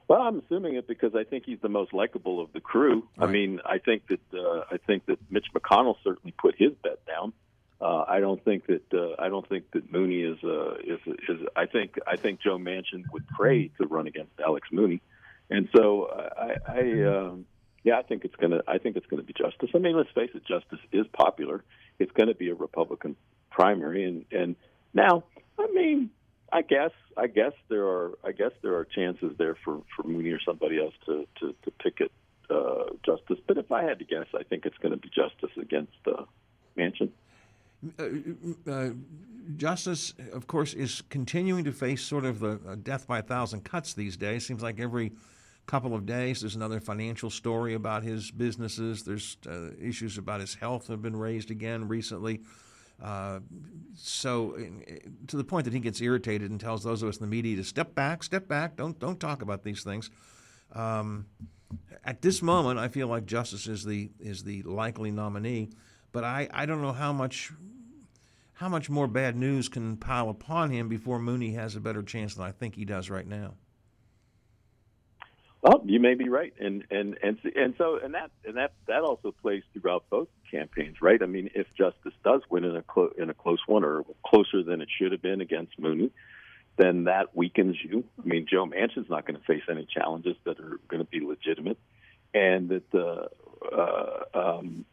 [0.09, 3.09] Well, I'm assuming it because I think he's the most likable of the crew.
[3.19, 7.05] I mean, I think that uh, I think that Mitch McConnell certainly put his bet
[7.07, 7.33] down.
[7.81, 11.47] Uh, I don't think that uh, I don't think that Mooney is uh, is is.
[11.57, 15.01] I think I think Joe Manchin would pray to run against Alex Mooney,
[15.51, 17.47] and so I, I um,
[17.83, 19.71] yeah, I think it's gonna I think it's gonna be Justice.
[19.75, 21.63] I mean, let's face it, Justice is popular.
[21.99, 23.17] It's going to be a Republican
[23.51, 24.57] primary, and and
[24.93, 25.25] now
[25.59, 26.11] I mean
[26.53, 30.31] I guess I guess there are I guess there are chances there for for Mooney
[30.31, 32.13] or somebody else to to, to picket
[32.51, 33.39] uh, Justice.
[33.47, 36.25] But if I had to guess, I think it's going to be Justice against uh,
[36.79, 37.11] Manchin.
[37.99, 38.91] Uh, uh,
[39.57, 43.65] Justice, of course, is continuing to face sort of the uh, death by a thousand
[43.65, 44.47] cuts these days.
[44.47, 45.13] Seems like every
[45.67, 49.03] couple of days there's another financial story about his businesses.
[49.03, 52.41] There's uh, issues about his health have been raised again recently.
[53.03, 53.41] Uh,
[53.97, 54.57] so,
[55.27, 57.57] to the point that he gets irritated and tells those of us in the media
[57.57, 60.11] to step back, step back, don't don't talk about these things.
[60.73, 61.27] Um,
[62.05, 65.71] at this moment, I feel like Justice is the is the likely nominee,
[66.13, 67.53] but I, I don't know how much
[68.55, 72.35] how much more bad news can pile upon him before Mooney has a better chance
[72.35, 73.55] than I think he does right now.
[75.65, 79.01] Well, you may be right, and and and and so and that and that that
[79.01, 81.23] also plays throughout both campaigns, right?
[81.23, 84.63] I mean, if Justice does win in a clo- in a close one or closer
[84.63, 86.11] than it should have been against Mooney,
[86.77, 88.05] then that weakens you.
[88.23, 91.21] I mean, Joe Manchin's not going to face any challenges that are going to be
[91.25, 91.79] legitimate,
[92.35, 93.29] and that the
[93.75, 94.85] uh, um,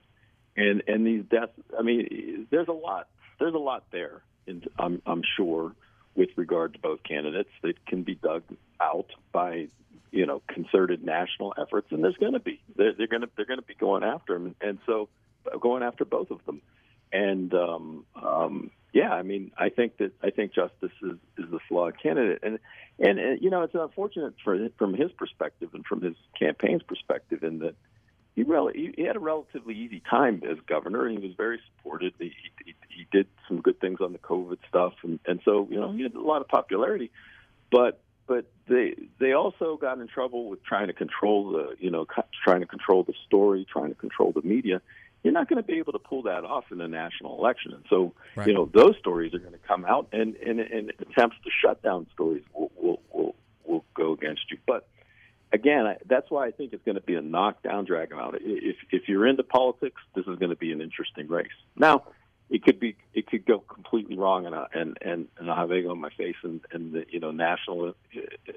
[0.55, 1.51] and and these deaths.
[1.77, 3.10] I mean, there's a lot.
[3.41, 4.21] There's a lot there.
[4.47, 5.73] In, I'm I'm sure
[6.15, 8.43] with regard to both candidates that can be dug
[8.79, 9.67] out by
[10.12, 13.45] you know concerted national efforts, and there's going to be they're, they're going to they're
[13.45, 15.10] going to be going after them, and so
[15.60, 16.62] going after both of them,
[17.12, 21.60] and um, um, yeah, I mean, I think that I think Justice is, is the
[21.67, 22.60] flawed candidate, and,
[23.00, 27.43] and and you know it's unfortunate for from his perspective and from his campaign's perspective
[27.43, 27.76] in that
[28.36, 31.08] he really he had a relatively easy time as governor.
[31.08, 32.13] He was very supported.
[32.19, 32.34] He,
[32.65, 35.91] he, he did some good things on the COVID stuff, and and so you know
[35.93, 37.12] he had a lot of popularity,
[37.71, 42.05] but but they they also got in trouble with trying to control the you know
[42.45, 44.81] trying to control the story, trying to control the media.
[45.21, 47.83] You're not going to be able to pull that off in a national election, and
[47.89, 48.47] so Right.
[48.47, 51.83] you know those stories are going to come out, and and, and attempts to shut
[51.83, 54.57] down stories will will will, will go against you.
[54.65, 54.87] But
[55.51, 58.35] again, I, that's why I think it's going to be a knockdown, drag out.
[58.39, 61.59] If if you're into politics, this is going to be an interesting race.
[61.75, 62.03] Now,
[62.51, 65.71] it could be it could go completely wrong, and I- and and and I'll have
[65.71, 68.51] egg on my face, and and the, you know national uh,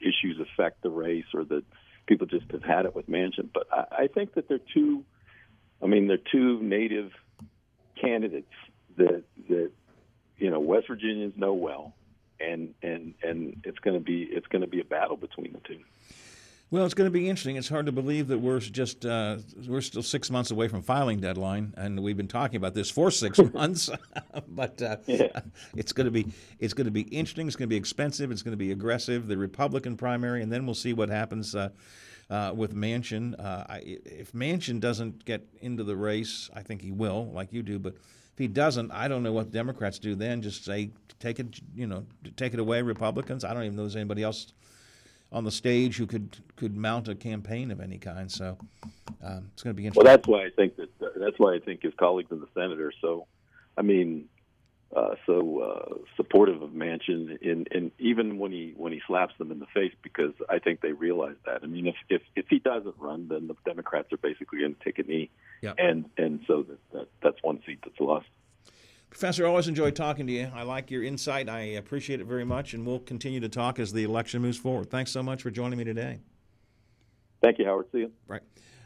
[0.00, 1.64] issues affect the race, or that
[2.06, 3.48] people just have had it with Manchin.
[3.54, 5.04] But I, I think that they're two.
[5.80, 7.12] I mean, they're two native
[8.00, 8.52] candidates
[8.96, 9.70] that that
[10.38, 11.94] you know West Virginians know well,
[12.40, 15.60] and and and it's going to be it's going to be a battle between the
[15.60, 15.78] two.
[16.70, 17.56] Well, it's going to be interesting.
[17.56, 21.18] It's hard to believe that we're just uh, we're still six months away from filing
[21.18, 23.88] deadline, and we've been talking about this for six months.
[24.48, 24.98] but uh,
[25.74, 26.26] it's going to be
[26.58, 27.46] it's going to be interesting.
[27.46, 28.30] It's going to be expensive.
[28.30, 29.28] It's going to be aggressive.
[29.28, 31.70] The Republican primary, and then we'll see what happens uh,
[32.28, 33.34] uh, with Manchin.
[33.42, 37.78] Uh, if Manchin doesn't get into the race, I think he will, like you do.
[37.78, 40.42] But if he doesn't, I don't know what the Democrats do then.
[40.42, 42.04] Just say take it, you know,
[42.36, 43.42] take it away, Republicans.
[43.42, 44.52] I don't even know if there's anybody else
[45.30, 48.30] on the stage who could could mount a campaign of any kind.
[48.30, 48.56] So
[49.22, 50.04] um, it's going to be interesting.
[50.04, 52.80] Well, that's why I think that that's why I think his colleagues in the Senate
[52.80, 53.26] are so,
[53.76, 54.28] I mean,
[54.96, 59.52] uh, so uh, supportive of Manchin, in, in even when he when he slaps them
[59.52, 61.60] in the face, because I think they realize that.
[61.62, 64.84] I mean, if if, if he doesn't run, then the Democrats are basically going to
[64.84, 65.74] take a knee, Yeah.
[65.76, 68.26] and and so that, that that's one seat that's lost.
[69.10, 70.50] Professor, I always enjoy talking to you.
[70.54, 71.48] I like your insight.
[71.48, 74.90] I appreciate it very much, and we'll continue to talk as the election moves forward.
[74.90, 76.20] Thanks so much for joining me today.
[77.42, 77.86] Thank you, Howard.
[77.90, 78.12] See you.
[78.26, 78.42] Right.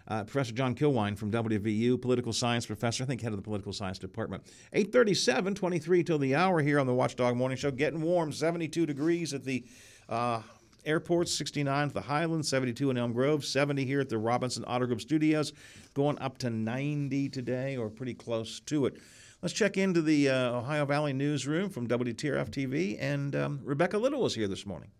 [0.07, 3.73] Uh, professor John Kilwein from WVU, political science professor, I think head of the political
[3.73, 4.45] science department.
[4.73, 7.71] 837, 23 till the hour here on the Watchdog Morning Show.
[7.71, 9.65] Getting warm, 72 degrees at the
[10.09, 10.43] uh,
[10.85, 14.87] airport, 69 at the Highlands, 72 in Elm Grove, 70 here at the Robinson Auto
[14.87, 15.53] Group Studios,
[15.95, 18.97] going up to 90 today or pretty close to it.
[19.43, 24.23] Let's check into the uh, Ohio Valley newsroom from WTRF TV, and um, Rebecca Little
[24.23, 24.93] was here this morning.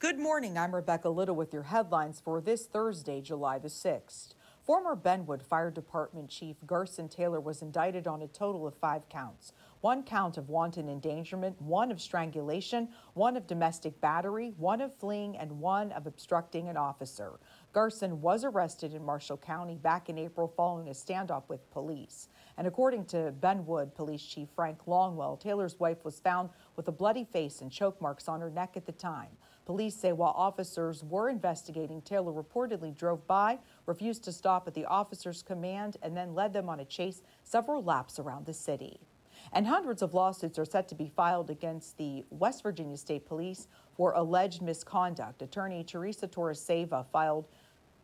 [0.00, 0.58] Good morning.
[0.58, 4.34] I'm Rebecca Little with your headlines for this Thursday, July the 6th.
[4.66, 9.52] Former Benwood Fire Department Chief Garson Taylor was indicted on a total of five counts
[9.80, 15.36] one count of wanton endangerment, one of strangulation, one of domestic battery, one of fleeing,
[15.36, 17.38] and one of obstructing an officer.
[17.72, 22.28] Garson was arrested in Marshall County back in April following a standoff with police.
[22.56, 27.24] And according to Benwood Police Chief Frank Longwell, Taylor's wife was found with a bloody
[27.24, 29.28] face and choke marks on her neck at the time.
[29.66, 34.86] Police say while officers were investigating, Taylor reportedly drove by, refused to stop at the
[34.86, 38.98] officer's command, and then led them on a chase several laps around the city.
[39.52, 43.68] And hundreds of lawsuits are set to be filed against the West Virginia State Police
[43.96, 45.42] for alleged misconduct.
[45.42, 47.46] Attorney Teresa Toriseva filed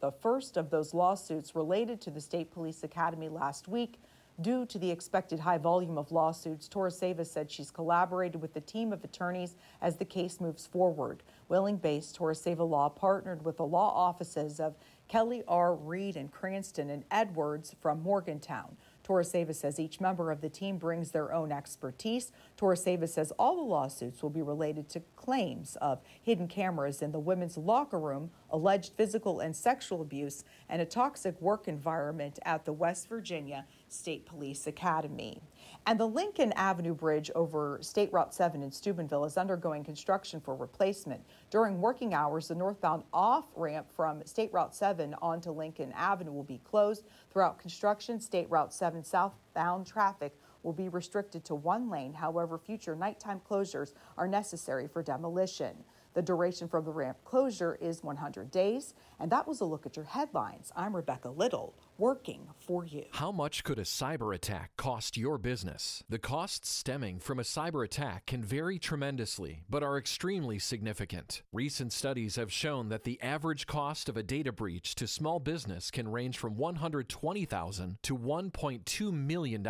[0.01, 4.01] the first of those lawsuits related to the State Police Academy last week.
[4.41, 8.93] Due to the expected high volume of lawsuits, Toriseva said she's collaborated with the team
[8.93, 11.23] of attorneys as the case moves forward.
[11.49, 14.75] Wheeling based Toriseva Law partnered with the law offices of
[15.07, 15.75] Kelly R.
[15.77, 18.77] Reed and Cranston and Edwards from Morgantown.
[19.05, 22.33] Toriseva says each member of the team brings their own expertise.
[22.59, 27.19] Toriseva says all the lawsuits will be related to claims of hidden cameras in the
[27.19, 32.73] women's locker room, alleged physical and sexual abuse, and a toxic work environment at the
[32.73, 35.43] West Virginia State Police Academy.
[35.87, 40.57] And the Lincoln Avenue Bridge over State Route 7 in Steubenville is undergoing construction for
[40.57, 41.21] replacement.
[41.51, 46.43] During working hours, the northbound off ramp from State Route 7 onto Lincoln Avenue will
[46.43, 47.05] be closed.
[47.31, 52.15] Throughout construction, State Route 7 southbound traffic will be restricted to one lane.
[52.15, 55.77] However, future nighttime closures are necessary for demolition.
[56.15, 58.95] The duration for the ramp closure is 100 days.
[59.19, 60.73] And that was a look at your headlines.
[60.77, 63.05] I'm Rebecca Little, working for you.
[63.13, 66.05] How much could a cyber attack cost your business?
[66.09, 71.43] The costs stemming from a cyber attack can vary tremendously, but are extremely significant.
[71.53, 75.91] Recent studies have shown that the average cost of a data breach to small business
[75.91, 79.67] can range from 120,000 to $1.2 million.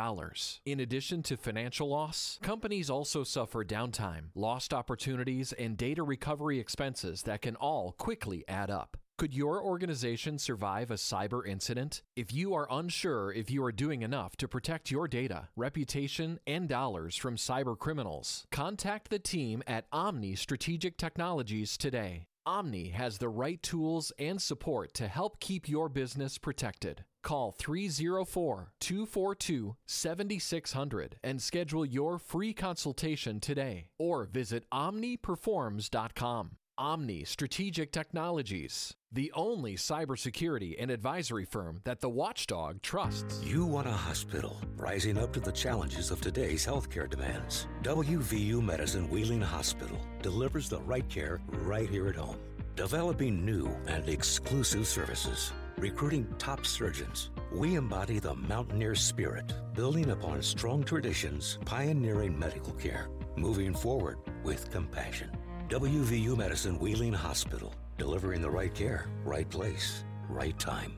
[0.66, 7.23] In addition to financial loss, companies also suffer downtime, lost opportunities, and data recovery expenses
[7.23, 8.97] that can all quickly add up.
[9.16, 12.03] Could your organization survive a cyber incident?
[12.16, 16.68] If you are unsure if you are doing enough to protect your data, reputation, and
[16.68, 22.27] dollars from cyber criminals, contact the team at Omni Strategic Technologies today.
[22.46, 27.04] Omni has the right tools and support to help keep your business protected.
[27.22, 36.57] Call 304 242 7600 and schedule your free consultation today or visit omniperforms.com.
[36.76, 43.44] Omni Strategic Technologies, the only cybersecurity and advisory firm that the watchdog trusts.
[43.44, 47.68] You want a hospital rising up to the challenges of today's healthcare demands.
[47.84, 52.38] WVU Medicine Wheeling Hospital delivers the right care right here at home,
[52.74, 57.30] developing new and exclusive services, recruiting top surgeons.
[57.52, 64.72] We embody the mountaineer spirit, building upon strong traditions, pioneering medical care, moving forward with
[64.72, 65.30] compassion.
[65.68, 70.92] WVU Medicine Wheeling Hospital, delivering the right care, right place, right time.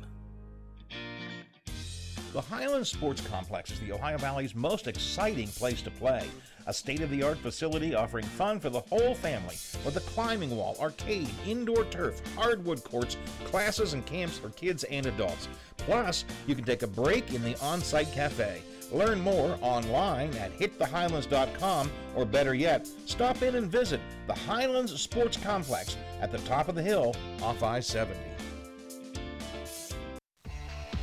[2.32, 6.26] The Highlands Sports Complex is the Ohio Valley's most exciting place to play.
[6.66, 10.54] A state of the art facility offering fun for the whole family with a climbing
[10.54, 15.48] wall, arcade, indoor turf, hardwood courts, classes, and camps for kids and adults.
[15.76, 18.62] Plus, you can take a break in the on site cafe.
[18.92, 25.36] Learn more online at hitthehighlands.com or better yet, stop in and visit the Highlands Sports
[25.36, 28.18] Complex at the top of the hill off I 70.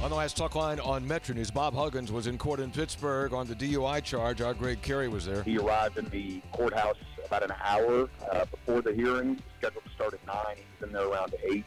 [0.01, 3.33] On the last talk line on Metro News, Bob Huggins was in court in Pittsburgh
[3.33, 4.41] on the DUI charge.
[4.41, 5.43] Our Greg Carey was there.
[5.43, 10.13] He arrived in the courthouse about an hour uh, before the hearing, scheduled to start
[10.13, 10.35] at 9.
[10.57, 11.63] He was in there around 8.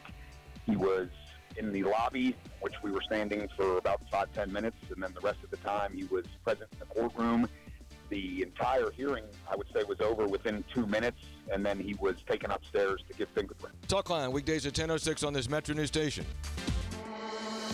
[0.67, 1.09] He was
[1.59, 5.21] in the lobby, which we were standing for about five, ten minutes, and then the
[5.21, 7.49] rest of the time he was present in the courtroom.
[8.09, 11.19] The entire hearing, I would say, was over within two minutes,
[11.53, 13.79] and then he was taken upstairs to give fingerprints.
[13.89, 16.25] Talk line weekdays at 10:06 on this Metro News station.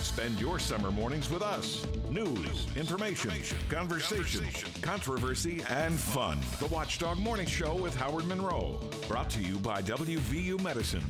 [0.03, 1.87] Spend your summer mornings with us.
[2.11, 3.31] News, information,
[3.69, 4.45] conversation,
[4.81, 6.41] controversy, and fun.
[6.59, 8.81] The Watchdog Morning Show with Howard Monroe.
[9.07, 11.05] Brought to you by WVU Medicine.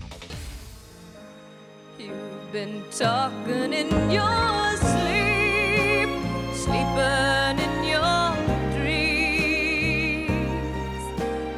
[2.04, 6.08] You've been talking in your sleep,
[6.52, 8.34] sleeping in your
[8.76, 9.62] dreams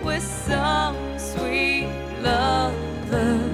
[0.04, 1.88] with some sweet
[2.22, 3.53] lover.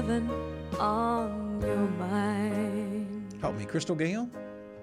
[0.00, 0.30] With loving
[0.78, 3.34] on your mind.
[3.42, 4.30] Help me, Crystal Gayle.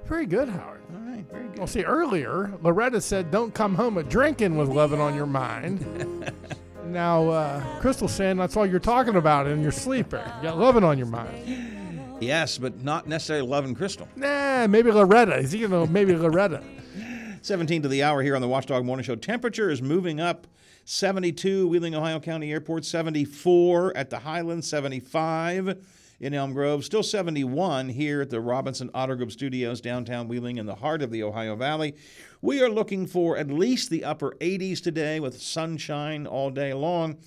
[0.05, 0.81] Very good, Howard.
[0.93, 1.57] All right, very good.
[1.57, 6.31] Well, see, earlier, Loretta said, don't come home a drinking with loving on your mind.
[6.85, 10.21] now, uh, Crystal's saying that's all you're talking about in your sleeper.
[10.37, 12.17] You got loving on your mind.
[12.21, 14.07] Yes, but not necessarily loving Crystal.
[14.15, 15.37] Nah, maybe Loretta.
[15.37, 16.63] Is he going to maybe Loretta?
[17.41, 19.15] 17 to the hour here on the Watchdog Morning Show.
[19.15, 20.45] Temperature is moving up
[20.89, 25.83] 72, Wheeling, Ohio County Airport, 74 at the Highlands, 75
[26.21, 30.65] in Elm Grove, still 71 here at the Robinson Auto Group Studios, downtown Wheeling, in
[30.65, 31.93] the heart of the Ohio Valley.
[32.41, 37.17] We are looking for at least the upper 80s today with sunshine all day long.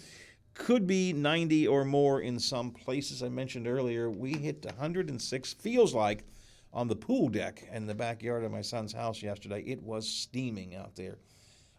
[0.54, 3.22] Could be 90 or more in some places.
[3.22, 6.24] I mentioned earlier, we hit 106, feels like,
[6.72, 9.61] on the pool deck in the backyard of my son's house yesterday.
[9.66, 11.18] It was steaming out there.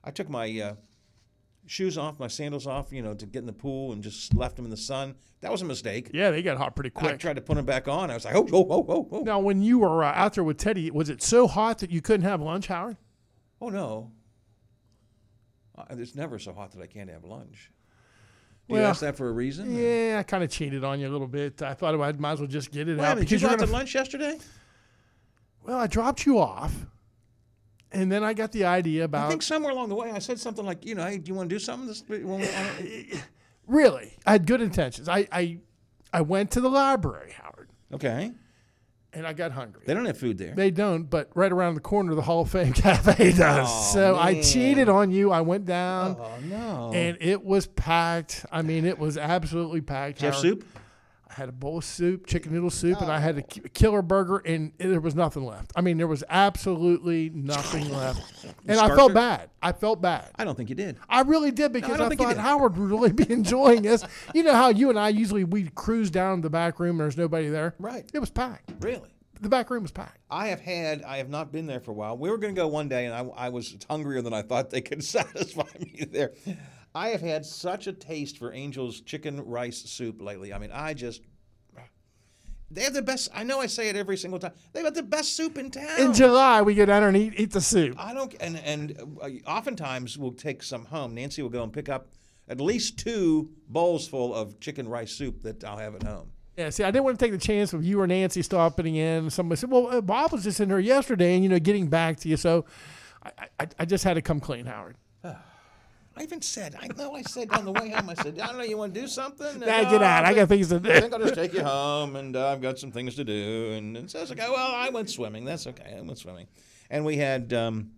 [0.03, 0.73] I took my uh,
[1.71, 4.57] shoes off, my sandals off, you know, to get in the pool and just left
[4.57, 5.15] them in the sun.
[5.39, 6.09] That was a mistake.
[6.13, 7.13] Yeah, they got hot pretty quick.
[7.13, 8.11] I tried to put them back on.
[8.11, 9.19] I was like, oh, oh, oh, oh, oh.
[9.21, 12.01] Now, when you were uh, out there with Teddy, was it so hot that you
[12.01, 12.97] couldn't have lunch, Howard?
[13.61, 14.11] Oh, no.
[15.77, 17.71] Uh, it's never so hot that I can't have lunch.
[18.67, 19.73] Do you Well, ask that for a reason?
[19.73, 21.61] Yeah, I kind of cheated on you a little bit.
[21.61, 23.15] I thought I might as well just get it a out.
[23.15, 24.37] minute, you go out gonna- lunch yesterday?
[25.63, 26.73] Well, I dropped you off,
[27.91, 29.25] and then I got the idea about.
[29.27, 31.35] I think somewhere along the way I said something like, you know, hey, do you
[31.35, 31.87] want to do something?
[31.87, 32.03] This,
[33.67, 34.17] really.
[34.25, 35.07] I had good intentions.
[35.09, 35.57] I I,
[36.13, 38.31] I went to the library, Howard, okay.
[39.13, 39.83] and I got hungry.
[39.85, 40.53] They don't have food there.
[40.55, 43.67] They don't, but right around the corner, the Hall of Fame Cafe does.
[43.69, 45.31] Oh, so I cheated on you.
[45.31, 46.91] I went down, Oh, no.
[46.93, 48.45] and it was packed.
[48.51, 50.19] I mean, it was absolutely packed.
[50.19, 50.43] Did you have Howard.
[50.45, 50.65] soup?
[51.31, 54.37] I had a bowl of soup, chicken noodle soup, and I had a killer burger,
[54.39, 55.71] and there was nothing left.
[55.77, 59.13] I mean, there was absolutely nothing left, and I felt it?
[59.13, 59.49] bad.
[59.61, 60.29] I felt bad.
[60.35, 60.97] I don't think you did.
[61.07, 62.37] I really did because don't I think thought.
[62.37, 64.03] Howard would really be enjoying this.
[64.33, 67.17] You know how you and I usually we cruise down the back room and there's
[67.17, 67.75] nobody there.
[67.79, 68.09] Right.
[68.13, 68.73] It was packed.
[68.81, 69.09] Really?
[69.39, 70.19] The back room was packed.
[70.29, 72.15] I have had, I have not been there for a while.
[72.15, 74.69] We were going to go one day, and I, I was hungrier than I thought
[74.69, 76.33] they could satisfy me there.
[76.93, 80.53] I have had such a taste for Angel's chicken rice soup lately.
[80.53, 81.21] I mean, I just.
[82.73, 83.29] They have the best.
[83.33, 84.53] I know I say it every single time.
[84.71, 85.99] They have the best soup in town.
[85.99, 87.95] In July, we go down and eat, eat the soup.
[87.99, 91.13] I don't, and and uh, oftentimes we'll take some home.
[91.13, 92.07] Nancy will go and pick up
[92.47, 96.31] at least two bowls full of chicken rice soup that I'll have at home.
[96.57, 99.29] Yeah, see, I didn't want to take the chance of you or Nancy stopping in.
[99.29, 102.21] Somebody said, "Well, uh, Bob was just in here yesterday, and you know, getting back
[102.21, 102.65] to you." So,
[103.21, 104.95] I, I, I just had to come clean, Howard.
[106.15, 108.57] I even said, I know I said on the way home, I said, I don't
[108.57, 109.59] know, you want to do something?
[109.59, 110.25] Nah, get out.
[110.25, 110.91] I got things to do.
[110.91, 113.71] I think I'll just take you home, and uh, I've got some things to do.
[113.73, 114.47] And, and so it's okay.
[114.49, 115.45] Well, I went swimming.
[115.45, 115.95] That's okay.
[115.97, 116.47] I went swimming.
[116.89, 117.91] And we had um,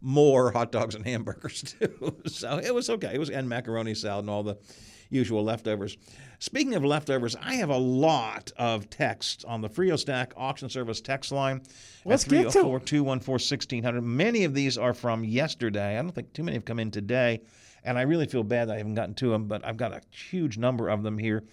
[0.00, 2.16] more hot dogs and hamburgers, too.
[2.26, 3.12] so it was okay.
[3.14, 4.58] It was, and macaroni salad and all the
[5.08, 5.96] usual leftovers.
[6.38, 11.00] Speaking of leftovers, I have a lot of texts on the Frio Stack auction service
[11.00, 11.62] text line.
[12.04, 12.80] Let's get to 'em.
[12.80, 14.02] 214-1600.
[14.02, 15.98] Many of these are from yesterday.
[15.98, 17.40] I don't think too many have come in today,
[17.84, 20.00] and I really feel bad that I haven't gotten to them, but I've got a
[20.10, 21.44] huge number of them here.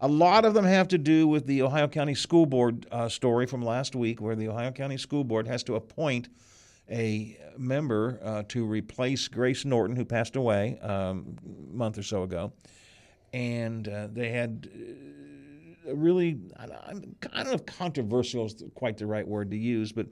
[0.00, 3.46] A lot of them have to do with the Ohio County School Board uh, story
[3.46, 6.28] from last week, where the Ohio County School Board has to appoint
[6.90, 11.36] a member uh, to replace Grace Norton, who passed away um,
[11.70, 12.52] a month or so ago.
[13.36, 16.40] And uh, they had uh, a really,
[17.44, 20.06] know if controversial is quite the right word to use, but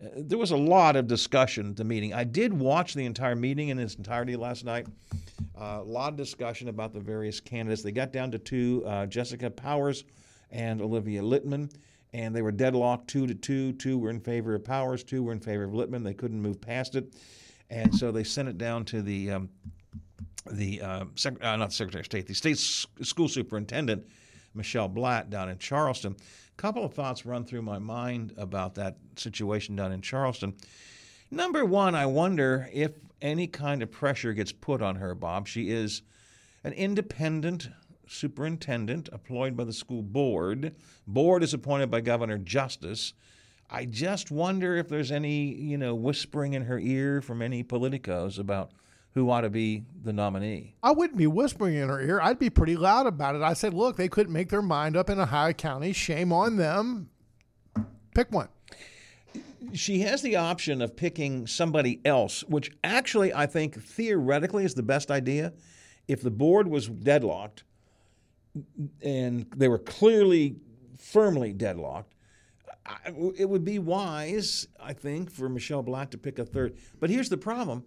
[0.00, 2.14] uh, there was a lot of discussion at the meeting.
[2.14, 4.86] I did watch the entire meeting in its entirety last night.
[5.60, 7.82] Uh, a lot of discussion about the various candidates.
[7.82, 10.04] They got down to two uh, Jessica Powers
[10.52, 11.74] and Olivia Littman,
[12.12, 13.72] and they were deadlocked two to two.
[13.72, 16.04] Two were in favor of Powers, two were in favor of Littman.
[16.04, 17.14] They couldn't move past it.
[17.68, 19.48] And so they sent it down to the um,
[20.50, 24.06] the uh, sec- uh, not the Secretary of State, the state s- school superintendent,
[24.54, 26.16] Michelle Blatt, down in Charleston.
[26.16, 30.54] A couple of thoughts run through my mind about that situation down in Charleston.
[31.30, 35.48] Number one, I wonder if any kind of pressure gets put on her, Bob.
[35.48, 36.02] She is
[36.62, 37.70] an independent
[38.06, 40.74] superintendent employed by the school board.
[41.06, 43.14] Board is appointed by Governor Justice.
[43.70, 48.38] I just wonder if there's any, you know, whispering in her ear from any politicos
[48.38, 48.72] about
[49.14, 50.74] who ought to be the nominee.
[50.82, 52.20] I wouldn't be whispering in her ear.
[52.20, 53.42] I'd be pretty loud about it.
[53.42, 55.92] I said, look, they couldn't make their mind up in Ohio County.
[55.92, 57.08] Shame on them.
[58.14, 58.48] Pick one.
[59.72, 64.82] She has the option of picking somebody else, which actually I think theoretically is the
[64.82, 65.52] best idea.
[66.08, 67.64] If the board was deadlocked
[69.00, 70.56] and they were clearly,
[70.98, 72.14] firmly deadlocked,
[73.36, 76.76] it would be wise, I think, for Michelle Blatt to pick a third.
[77.00, 77.84] But here's the problem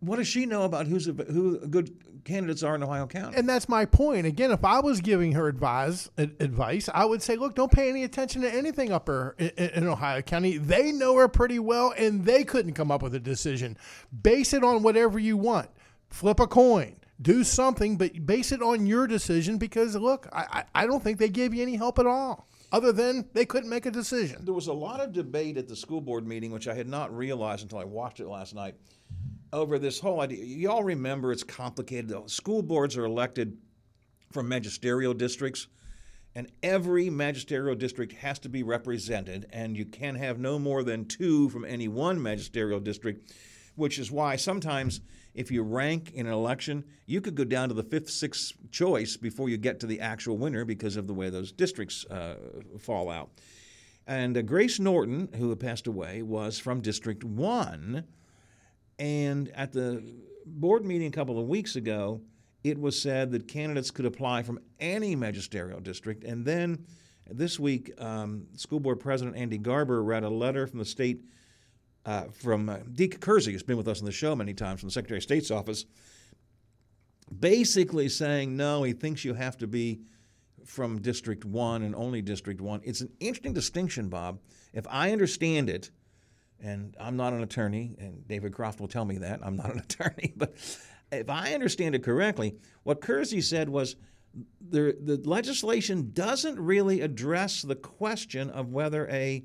[0.00, 3.36] what does she know about who's a, who good candidates are in Ohio County?
[3.36, 4.26] And that's my point.
[4.26, 7.88] Again, if I was giving her advise, ad- advice, I would say, look, don't pay
[7.88, 10.58] any attention to anything up her in, in Ohio County.
[10.58, 13.76] They know her pretty well, and they couldn't come up with a decision.
[14.22, 15.70] Base it on whatever you want.
[16.08, 16.96] Flip a coin.
[17.20, 21.28] Do something, but base it on your decision because, look, I I don't think they
[21.28, 24.44] gave you any help at all, other than they couldn't make a decision.
[24.44, 27.16] There was a lot of debate at the school board meeting, which I had not
[27.16, 28.74] realized until I watched it last night,
[29.52, 30.44] over this whole idea.
[30.44, 32.12] Y'all remember it's complicated.
[32.30, 33.56] School boards are elected
[34.32, 35.68] from magisterial districts,
[36.34, 41.04] and every magisterial district has to be represented, and you can have no more than
[41.04, 43.32] two from any one magisterial district,
[43.76, 45.00] which is why sometimes
[45.34, 49.16] if you rank in an election, you could go down to the fifth, sixth choice
[49.16, 52.36] before you get to the actual winner because of the way those districts uh,
[52.78, 53.30] fall out.
[54.06, 58.04] And uh, Grace Norton, who had passed away, was from District 1.
[58.98, 60.02] And at the
[60.46, 62.20] board meeting a couple of weeks ago,
[62.62, 66.24] it was said that candidates could apply from any magisterial district.
[66.24, 66.86] And then
[67.30, 71.24] this week, um, School Board President Andy Garber read a letter from the state,
[72.06, 74.88] uh, from uh, Deak Kersey, who's been with us on the show many times, from
[74.88, 75.86] the Secretary of State's office,
[77.38, 80.00] basically saying, no, he thinks you have to be
[80.64, 82.82] from District 1 and only District 1.
[82.84, 84.40] It's an interesting distinction, Bob.
[84.72, 85.90] If I understand it,
[86.60, 89.78] and I'm not an attorney, and David Croft will tell me that I'm not an
[89.90, 90.54] attorney, but
[91.12, 93.96] if I understand it correctly, what Kersey said was
[94.60, 99.44] the, the legislation doesn't really address the question of whether a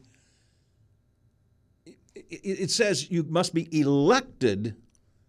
[2.29, 4.75] it, says you must be elected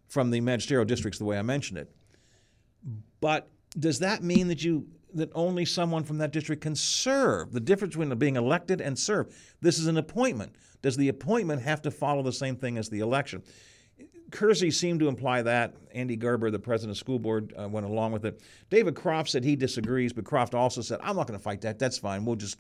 [0.09, 1.91] from the magisterial districts the way I mentioned it.
[3.21, 7.53] But does that mean that you that only someone from that district can serve?
[7.53, 9.35] The difference between being elected and serve.
[9.61, 10.55] This is an appointment.
[10.83, 13.43] Does the appointment have to follow the same thing as the election?
[14.31, 15.75] Kersey seemed to imply that.
[15.93, 18.41] Andy Gerber, the president of school board, uh, went along with it.
[18.71, 21.79] David Croft said he disagrees, but Croft also said, "I'm not going to fight that.
[21.79, 22.25] That's fine.
[22.25, 22.59] We'll just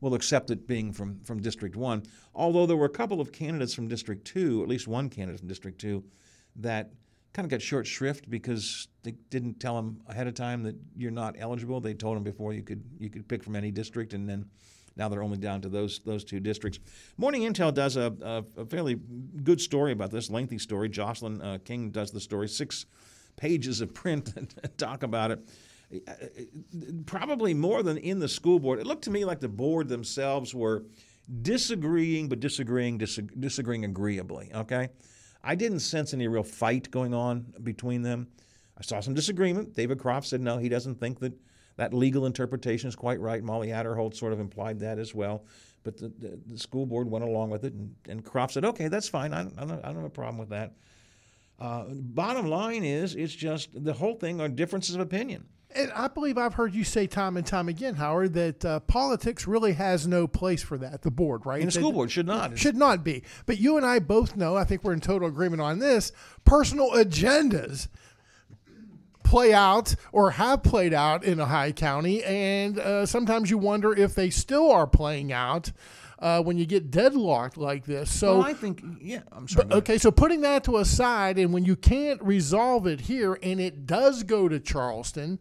[0.00, 2.02] we'll accept it being from from District One."
[2.34, 5.48] Although there were a couple of candidates from District Two, at least one candidate from
[5.48, 6.04] District Two,
[6.56, 6.90] that
[7.36, 11.10] kind of got short shrift because they didn't tell him ahead of time that you're
[11.10, 11.80] not eligible.
[11.80, 14.46] They told him before you could you could pick from any district, and then
[14.96, 16.78] now they're only down to those those two districts.
[17.18, 18.94] Morning Intel does a, a, a fairly
[19.44, 20.88] good story about this, lengthy story.
[20.88, 22.86] Joselyn uh, King does the story, six
[23.36, 25.46] pages of print and talk about it.
[27.06, 28.78] Probably more than in the school board.
[28.80, 30.84] It looked to me like the board themselves were
[31.42, 34.50] disagreeing, but disagreeing, disag- disagreeing agreeably.
[34.54, 34.88] Okay,
[35.42, 38.28] I didn't sense any real fight going on between them.
[38.78, 39.74] I saw some disagreement.
[39.74, 41.32] David Croft said no, he doesn't think that
[41.76, 43.42] that legal interpretation is quite right.
[43.42, 45.44] Molly Adderholt sort of implied that as well.
[45.82, 48.88] But the, the, the school board went along with it, and, and Croft said, okay,
[48.88, 49.32] that's fine.
[49.32, 50.72] I, don't- I, don't, I don't have a problem with that.
[51.60, 55.46] Uh, bottom line is, it's just the whole thing are differences of opinion.
[55.74, 59.46] And I believe I've heard you say time and time again, Howard, that uh, politics
[59.46, 61.02] really has no place for that.
[61.02, 61.60] The board, right?
[61.60, 62.58] And the school board should not.
[62.58, 63.24] Should not be.
[63.44, 66.12] But you and I both know, I think we're in total agreement on this,
[66.44, 67.88] personal agendas
[69.26, 72.22] play out or have played out in Ohio County.
[72.22, 75.72] And uh, sometimes you wonder if they still are playing out
[76.18, 78.10] uh, when you get deadlocked like this.
[78.10, 79.66] So well, I think, yeah, I'm sorry.
[79.66, 83.38] but, okay, so putting that to a side, and when you can't resolve it here,
[83.42, 85.38] and it does go to Charleston,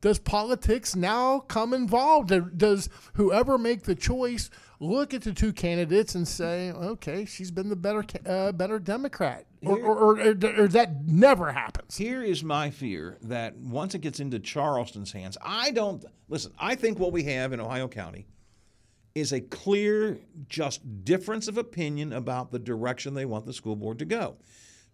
[0.00, 2.32] does politics now come involved?
[2.56, 4.48] Does whoever make the choice
[4.78, 9.44] look at the two candidates and say, "Okay, she's been the better, uh, better Democrat,"
[9.62, 11.98] or, or, or, or, or that never happens?
[11.98, 16.52] Here is my fear that once it gets into Charleston's hands, I don't listen.
[16.58, 18.26] I think what we have in Ohio County
[19.14, 23.98] is a clear, just difference of opinion about the direction they want the school board
[23.98, 24.36] to go.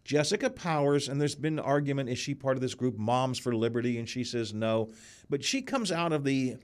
[0.05, 3.99] Jessica Powers, and there's been argument, is she part of this group, Moms for Liberty?
[3.99, 4.91] And she says no.
[5.29, 6.57] But she comes out of the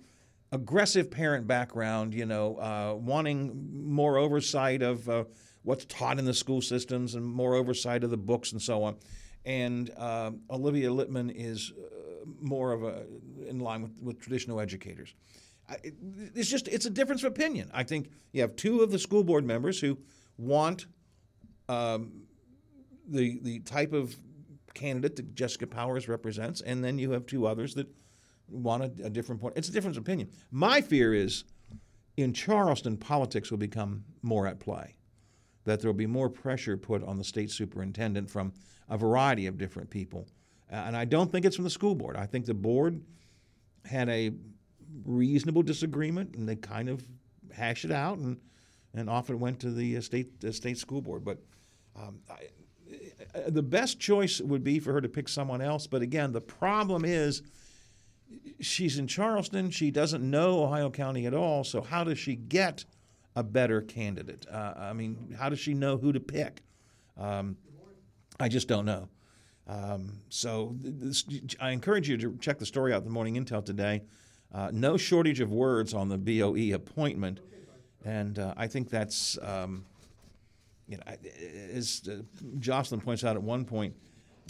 [0.52, 5.24] aggressive parent background, you know, uh, wanting more oversight of uh,
[5.62, 8.96] what's taught in the school systems and more oversight of the books and so on.
[9.44, 13.04] And uh, Olivia Littman is uh, more of a
[13.48, 15.14] in line with, with traditional educators.
[15.82, 17.70] It's just it's a difference of opinion.
[17.72, 19.98] I think you have two of the school board members who
[20.36, 20.86] want
[21.68, 22.22] um,
[23.08, 24.14] the the type of
[24.74, 27.88] candidate that Jessica Powers represents, and then you have two others that
[28.48, 29.54] want a, a different point.
[29.56, 30.30] It's a difference of opinion.
[30.50, 31.44] My fear is
[32.16, 34.96] in Charleston, politics will become more at play.
[35.64, 38.52] That there will be more pressure put on the state superintendent from
[38.88, 40.26] a variety of different people.
[40.68, 42.16] And I don't think it's from the school board.
[42.16, 43.00] I think the board
[43.84, 44.32] had a
[45.04, 47.04] reasonable disagreement and they kind of
[47.52, 48.38] hashed it out and,
[48.94, 51.24] and off it went to the uh, state, uh, state school board.
[51.24, 51.38] But
[51.96, 52.48] um, I,
[53.34, 55.86] uh, the best choice would be for her to pick someone else.
[55.86, 57.42] But again, the problem is
[58.60, 59.70] she's in Charleston.
[59.70, 61.64] She doesn't know Ohio County at all.
[61.64, 62.84] So how does she get
[63.34, 64.46] a better candidate?
[64.50, 66.62] Uh, I mean, how does she know who to pick?
[67.16, 67.56] Um,
[68.38, 69.08] I just don't know.
[69.66, 71.24] Um, so this,
[71.60, 74.02] I encourage you to check the story out in the Morning Intel today.
[74.54, 77.40] Uh, no shortage of words on the BOE appointment,
[78.04, 79.84] and uh, I think that's um,
[80.88, 81.02] you know,
[81.72, 82.22] as uh,
[82.58, 83.94] Joselyn points out at one point,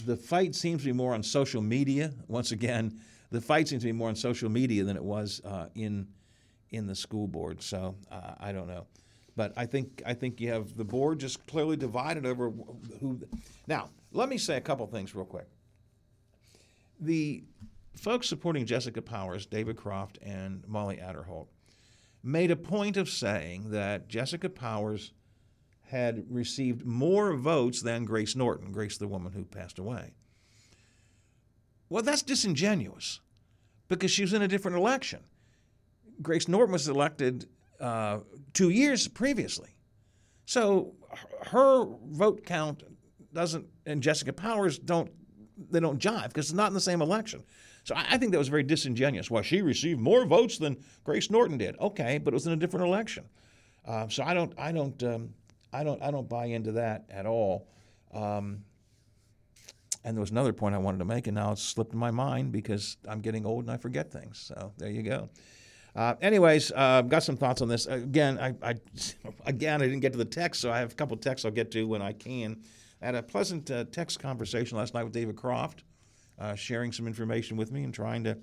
[0.05, 2.11] the fight seems to be more on social media.
[2.27, 2.99] Once again,
[3.31, 6.07] the fight seems to be more on social media than it was uh, in
[6.71, 7.61] in the school board.
[7.61, 8.87] So uh, I don't know,
[9.37, 12.51] but I think I think you have the board just clearly divided over
[12.99, 13.21] who.
[13.67, 15.47] Now, let me say a couple things real quick.
[16.99, 17.43] The
[17.95, 21.47] folks supporting Jessica Powers, David Croft, and Molly Adderholt
[22.23, 25.11] made a point of saying that Jessica Powers
[25.81, 30.13] had received more votes than Grace Norton, Grace, the woman who passed away.
[31.89, 33.19] Well, that's disingenuous
[33.89, 35.19] because she was in a different election.
[36.21, 37.45] Grace Norton was elected
[37.79, 38.19] uh,
[38.53, 39.75] two years previously.
[40.45, 40.93] So
[41.47, 42.83] her vote count
[43.33, 45.11] doesn't, and Jessica Powers don't,
[45.69, 47.43] they don't jive because it's not in the same election.
[47.83, 49.29] So I, I think that was very disingenuous.
[49.29, 51.77] Well, she received more votes than Grace Norton did.
[51.79, 53.25] Okay, but it was in a different election.
[53.85, 55.33] Uh, so I don't, I don't, um,
[55.71, 57.67] I don't, I don't buy into that at all.
[58.13, 58.63] Um,
[60.05, 62.11] and there was another point I wanted to make, and now it's slipped in my
[62.11, 64.39] mind because I'm getting old and I forget things.
[64.39, 65.29] So there you go.
[65.95, 67.85] Uh, anyways, uh, got some thoughts on this.
[67.85, 68.75] Again, I, I,
[69.45, 71.71] again I didn't get to the text, so I have a couple texts I'll get
[71.71, 72.61] to when I can.
[73.01, 75.83] I had a pleasant uh, text conversation last night with David Croft,
[76.43, 78.37] uh, sharing some information with me and trying to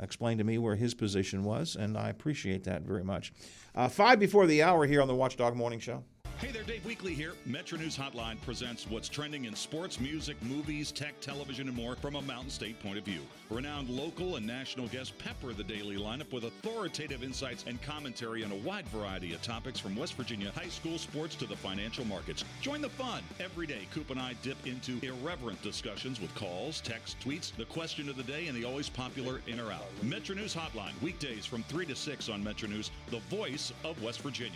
[0.00, 3.32] explain to me where his position was, and I appreciate that very much.
[3.74, 6.04] Uh, five before the hour here on the Watchdog Morning Show.
[6.40, 7.32] Hey there, Dave Weekly here.
[7.46, 12.14] Metro News Hotline presents what's trending in sports, music, movies, tech, television, and more from
[12.14, 13.22] a Mountain State point of view.
[13.50, 18.52] Renowned local and national guests pepper the daily lineup with authoritative insights and commentary on
[18.52, 22.44] a wide variety of topics from West Virginia high school sports to the financial markets.
[22.60, 23.24] Join the fun.
[23.40, 28.08] Every day, Coop and I dip into irreverent discussions with calls, texts, tweets, the question
[28.08, 29.88] of the day, and the always popular in or out.
[30.04, 34.20] Metro News Hotline, weekdays from 3 to 6 on Metro News, the voice of West
[34.20, 34.52] Virginia.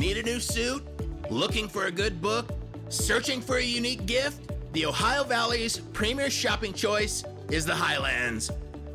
[0.00, 0.82] Need a new suit?
[1.30, 2.50] Looking for a good book?
[2.88, 4.50] Searching for a unique gift?
[4.72, 8.50] The Ohio Valley's premier shopping choice is the Highlands.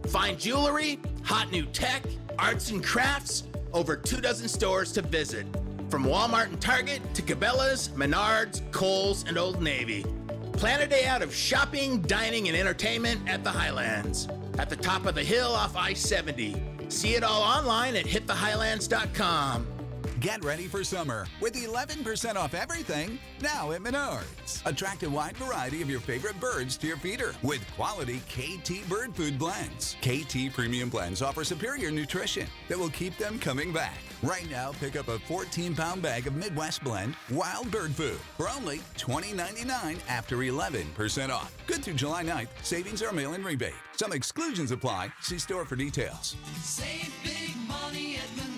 [0.08, 2.04] Find jewelry, hot new tech,
[2.40, 5.46] arts and crafts, over two dozen stores to visit.
[5.90, 10.06] From Walmart and Target to Cabela's, Menards, Kohl's, and Old Navy.
[10.54, 14.28] Plan a day out of shopping, dining, and entertainment at the Highlands.
[14.58, 16.56] At the top of the hill off I 70.
[16.90, 19.77] See it all online at hitthehighlands.com.
[20.20, 24.66] Get ready for summer with 11% off everything now at Menards.
[24.66, 29.16] Attract a wide variety of your favorite birds to your feeder with quality KT bird
[29.16, 29.96] food blends.
[30.02, 34.00] KT premium blends offer superior nutrition that will keep them coming back.
[34.24, 38.50] Right now, pick up a 14 pound bag of Midwest Blend Wild Bird Food for
[38.50, 41.56] only $20.99 after 11% off.
[41.68, 42.48] Good through July 9th.
[42.64, 43.76] Savings are mail in rebate.
[43.96, 45.14] Some exclusions apply.
[45.22, 46.36] See store for details.
[46.64, 48.57] Save big money at Menards.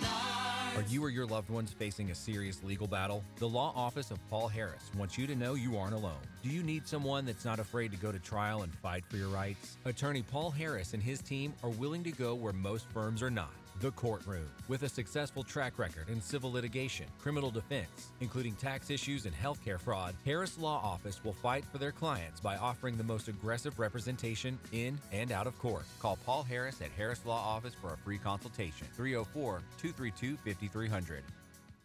[0.79, 3.21] Are you or your loved ones facing a serious legal battle?
[3.35, 6.21] The law office of Paul Harris wants you to know you aren't alone.
[6.41, 9.27] Do you need someone that's not afraid to go to trial and fight for your
[9.27, 9.75] rights?
[9.83, 13.51] Attorney Paul Harris and his team are willing to go where most firms are not.
[13.79, 14.49] The courtroom.
[14.67, 19.79] With a successful track record in civil litigation, criminal defense, including tax issues and healthcare
[19.79, 24.59] fraud, Harris Law Office will fight for their clients by offering the most aggressive representation
[24.73, 25.85] in and out of court.
[26.01, 28.85] Call Paul Harris at Harris Law Office for a free consultation.
[28.97, 31.23] 304 232 5300.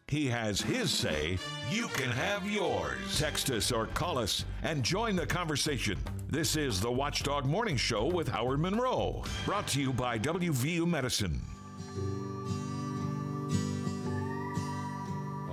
[0.09, 1.39] He has his say.
[1.71, 3.19] You can have yours.
[3.21, 5.99] Text us or call us and join the conversation.
[6.29, 9.23] This is the Watchdog Morning Show with Howard Monroe.
[9.45, 11.41] Brought to you by WVU Medicine.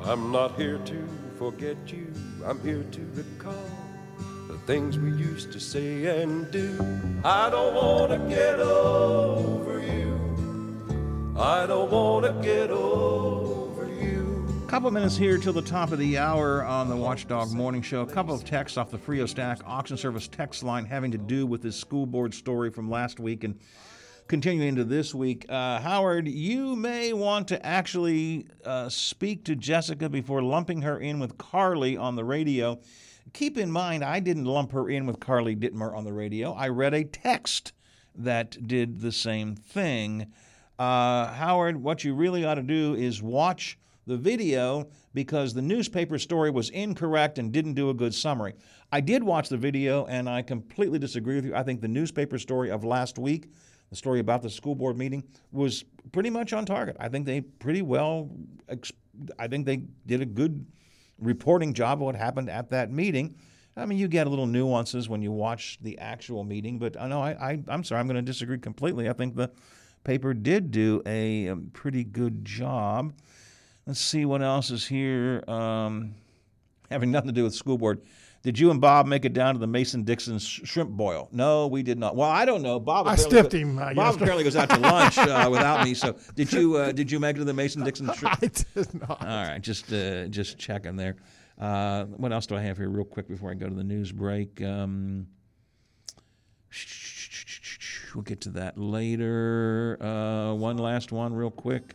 [0.04, 2.12] I'm not here to forget you.
[2.46, 3.70] I'm here to recall
[4.48, 6.76] the things we used to say and do.
[7.24, 10.20] I don't want to get over you.
[11.38, 14.46] I don't want to get over you.
[14.68, 18.02] couple of minutes here till the top of the hour on the Watchdog Morning Show.
[18.02, 21.46] A couple of texts off the Frio Stack Auction Service text line having to do
[21.46, 23.60] with this school board story from last week and
[24.32, 25.46] continuing into this week.
[25.50, 31.20] Uh, Howard, you may want to actually uh, speak to Jessica before lumping her in
[31.20, 32.80] with Carly on the radio.
[33.34, 36.54] Keep in mind, I didn't lump her in with Carly Dittmer on the radio.
[36.54, 37.74] I read a text
[38.16, 40.32] that did the same thing.
[40.80, 43.78] Uh, Howard, what you really ought to do is watch
[44.08, 48.54] the video because the newspaper story was incorrect and didn't do a good summary.
[48.94, 51.54] I did watch the video and I completely disagree with you.
[51.54, 53.50] I think the newspaper story of last week,
[53.92, 56.98] the story about the school board meeting, was pretty much on target.
[57.00, 58.32] I think they pretty well,
[59.38, 60.66] I think they did a good
[61.20, 63.36] reporting job of what happened at that meeting.
[63.78, 67.08] I mean, you get a little nuances when you watch the actual meeting, but I
[67.08, 69.10] know I, I I'm sorry, I'm going to disagree completely.
[69.10, 69.52] I think the
[70.04, 73.14] paper did do a, um, pretty good job.
[73.86, 75.44] Let's see what else is here.
[75.48, 76.16] Um,
[76.90, 78.02] having nothing to do with school board.
[78.44, 81.30] Did you and Bob make it down to the Mason Dixon sh- shrimp boil?
[81.32, 82.16] No, we did not.
[82.16, 82.80] Well, I don't know.
[82.80, 83.06] Bob.
[83.08, 84.16] I apparently stiffed him, uh, Bob yesterday.
[84.24, 85.94] apparently goes out to lunch uh, without me.
[85.94, 86.76] So did you?
[86.78, 88.42] Uh, did you make it to the Mason Dixon shrimp?
[88.44, 89.22] I did not.
[89.22, 91.18] All right, just uh, just checking there.
[91.60, 94.12] Uh, what else do I have here, real quick, before I go to the news
[94.12, 94.60] break?
[94.64, 95.28] Um,
[98.16, 99.98] we'll get to that later.
[100.02, 101.94] Uh, one last one, real quick.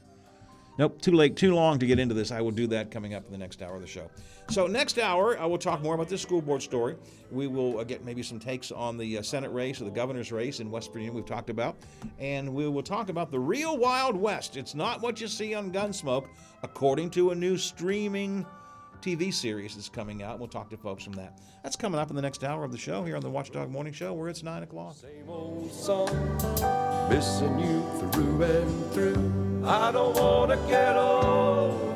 [0.78, 2.30] Nope, too late, too long to get into this.
[2.30, 4.08] I will do that coming up in the next hour of the show.
[4.48, 6.96] So next hour, I will talk more about this school board story.
[7.32, 10.30] We will uh, get maybe some takes on the uh, Senate race or the governor's
[10.30, 11.12] race in West Virginia.
[11.12, 11.76] We've talked about,
[12.18, 14.56] and we will talk about the real Wild West.
[14.56, 16.28] It's not what you see on Gunsmoke,
[16.62, 18.46] according to a new streaming
[19.02, 20.38] TV series that's coming out.
[20.38, 21.38] We'll talk to folks from that.
[21.62, 23.92] That's coming up in the next hour of the show here on the Watchdog Morning
[23.92, 24.96] Show, where it's nine o'clock.
[25.72, 26.06] song,
[27.10, 29.64] missing you through and through.
[29.66, 31.95] I don't wanna get over you.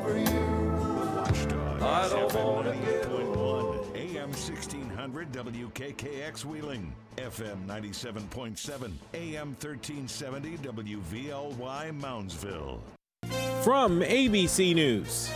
[1.83, 12.77] I don't wanna get 98.1 AM 1600 WKKX Wheeling, FM 97.7, AM 1370 WVLY Moundsville.
[13.63, 15.31] From ABC News.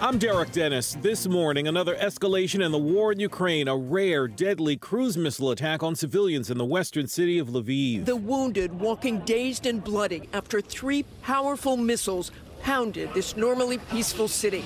[0.00, 0.96] I'm Derek Dennis.
[1.02, 5.82] This morning, another escalation in the war in Ukraine, a rare, deadly cruise missile attack
[5.82, 8.04] on civilians in the western city of Lviv.
[8.04, 12.30] The wounded walking dazed and bloody after three powerful missiles
[12.62, 14.64] pounded this normally peaceful city.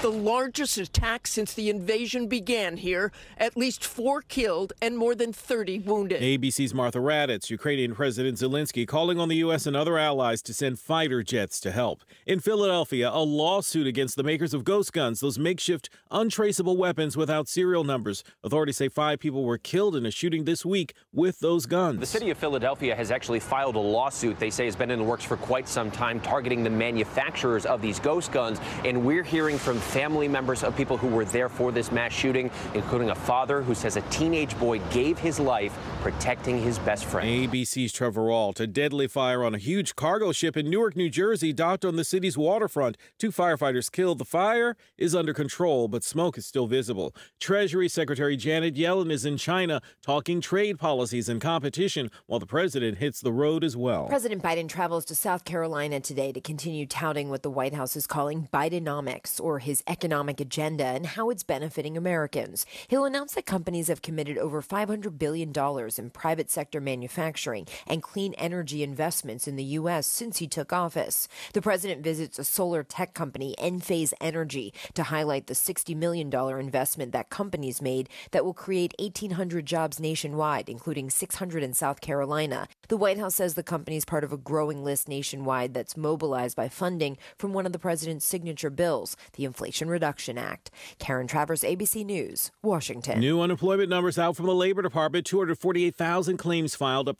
[0.00, 5.32] The largest attack since the invasion began here, at least four killed and more than
[5.32, 6.22] 30 wounded.
[6.22, 9.66] ABC's Martha Raddatz, Ukrainian President Zelensky calling on the U.S.
[9.66, 12.04] and other allies to send fighter jets to help.
[12.26, 17.48] In Philadelphia, a lawsuit against the makers of ghost guns, those makeshift, untraceable weapons without
[17.48, 18.22] serial numbers.
[18.44, 21.98] Authorities say five people were killed in a shooting this week with those guns.
[21.98, 25.04] The city of Philadelphia has actually filed a lawsuit they say has been in the
[25.04, 28.60] works for quite some time targeting the manufacturers of these ghost guns.
[28.84, 32.50] And we're hearing from family members of people who were there for this mass shooting,
[32.74, 37.28] including a father who says a teenage boy gave his life protecting his best friend.
[37.28, 38.60] ABC's Trevor Ault.
[38.60, 42.04] A deadly fire on a huge cargo ship in Newark, New Jersey, docked on the
[42.04, 42.96] city's waterfront.
[43.18, 44.18] Two firefighters killed.
[44.18, 47.14] The fire is under control, but smoke is still visible.
[47.40, 52.98] Treasury Secretary Janet Yellen is in China talking trade policies and competition while the president
[52.98, 54.06] hits the road as well.
[54.06, 58.06] President Biden travels to South Carolina today to continue touting what the White House is
[58.06, 62.66] calling Bidenomics, or his economic agenda, and how it's benefiting Americans.
[62.88, 65.52] He'll announce that companies have committed over $500 billion
[65.98, 70.06] in private sector manufacturing and clean energy investments in the U.S.
[70.06, 71.28] since he took office.
[71.52, 77.12] The president visits a solar tech company, Enphase Energy, to highlight the $60 million investment
[77.12, 82.68] that company's made that will create 1,800 jobs nationwide, including 600 in South Carolina.
[82.88, 86.56] The White House says the company is part of a growing list nationwide that's mobilized
[86.56, 90.70] by funding from one of the president's signature bills, the Inflation Reduction Act.
[90.98, 93.20] Karen Travers, ABC News, Washington.
[93.20, 97.16] New unemployment numbers out from the Labor Department 248,000 claims filed, up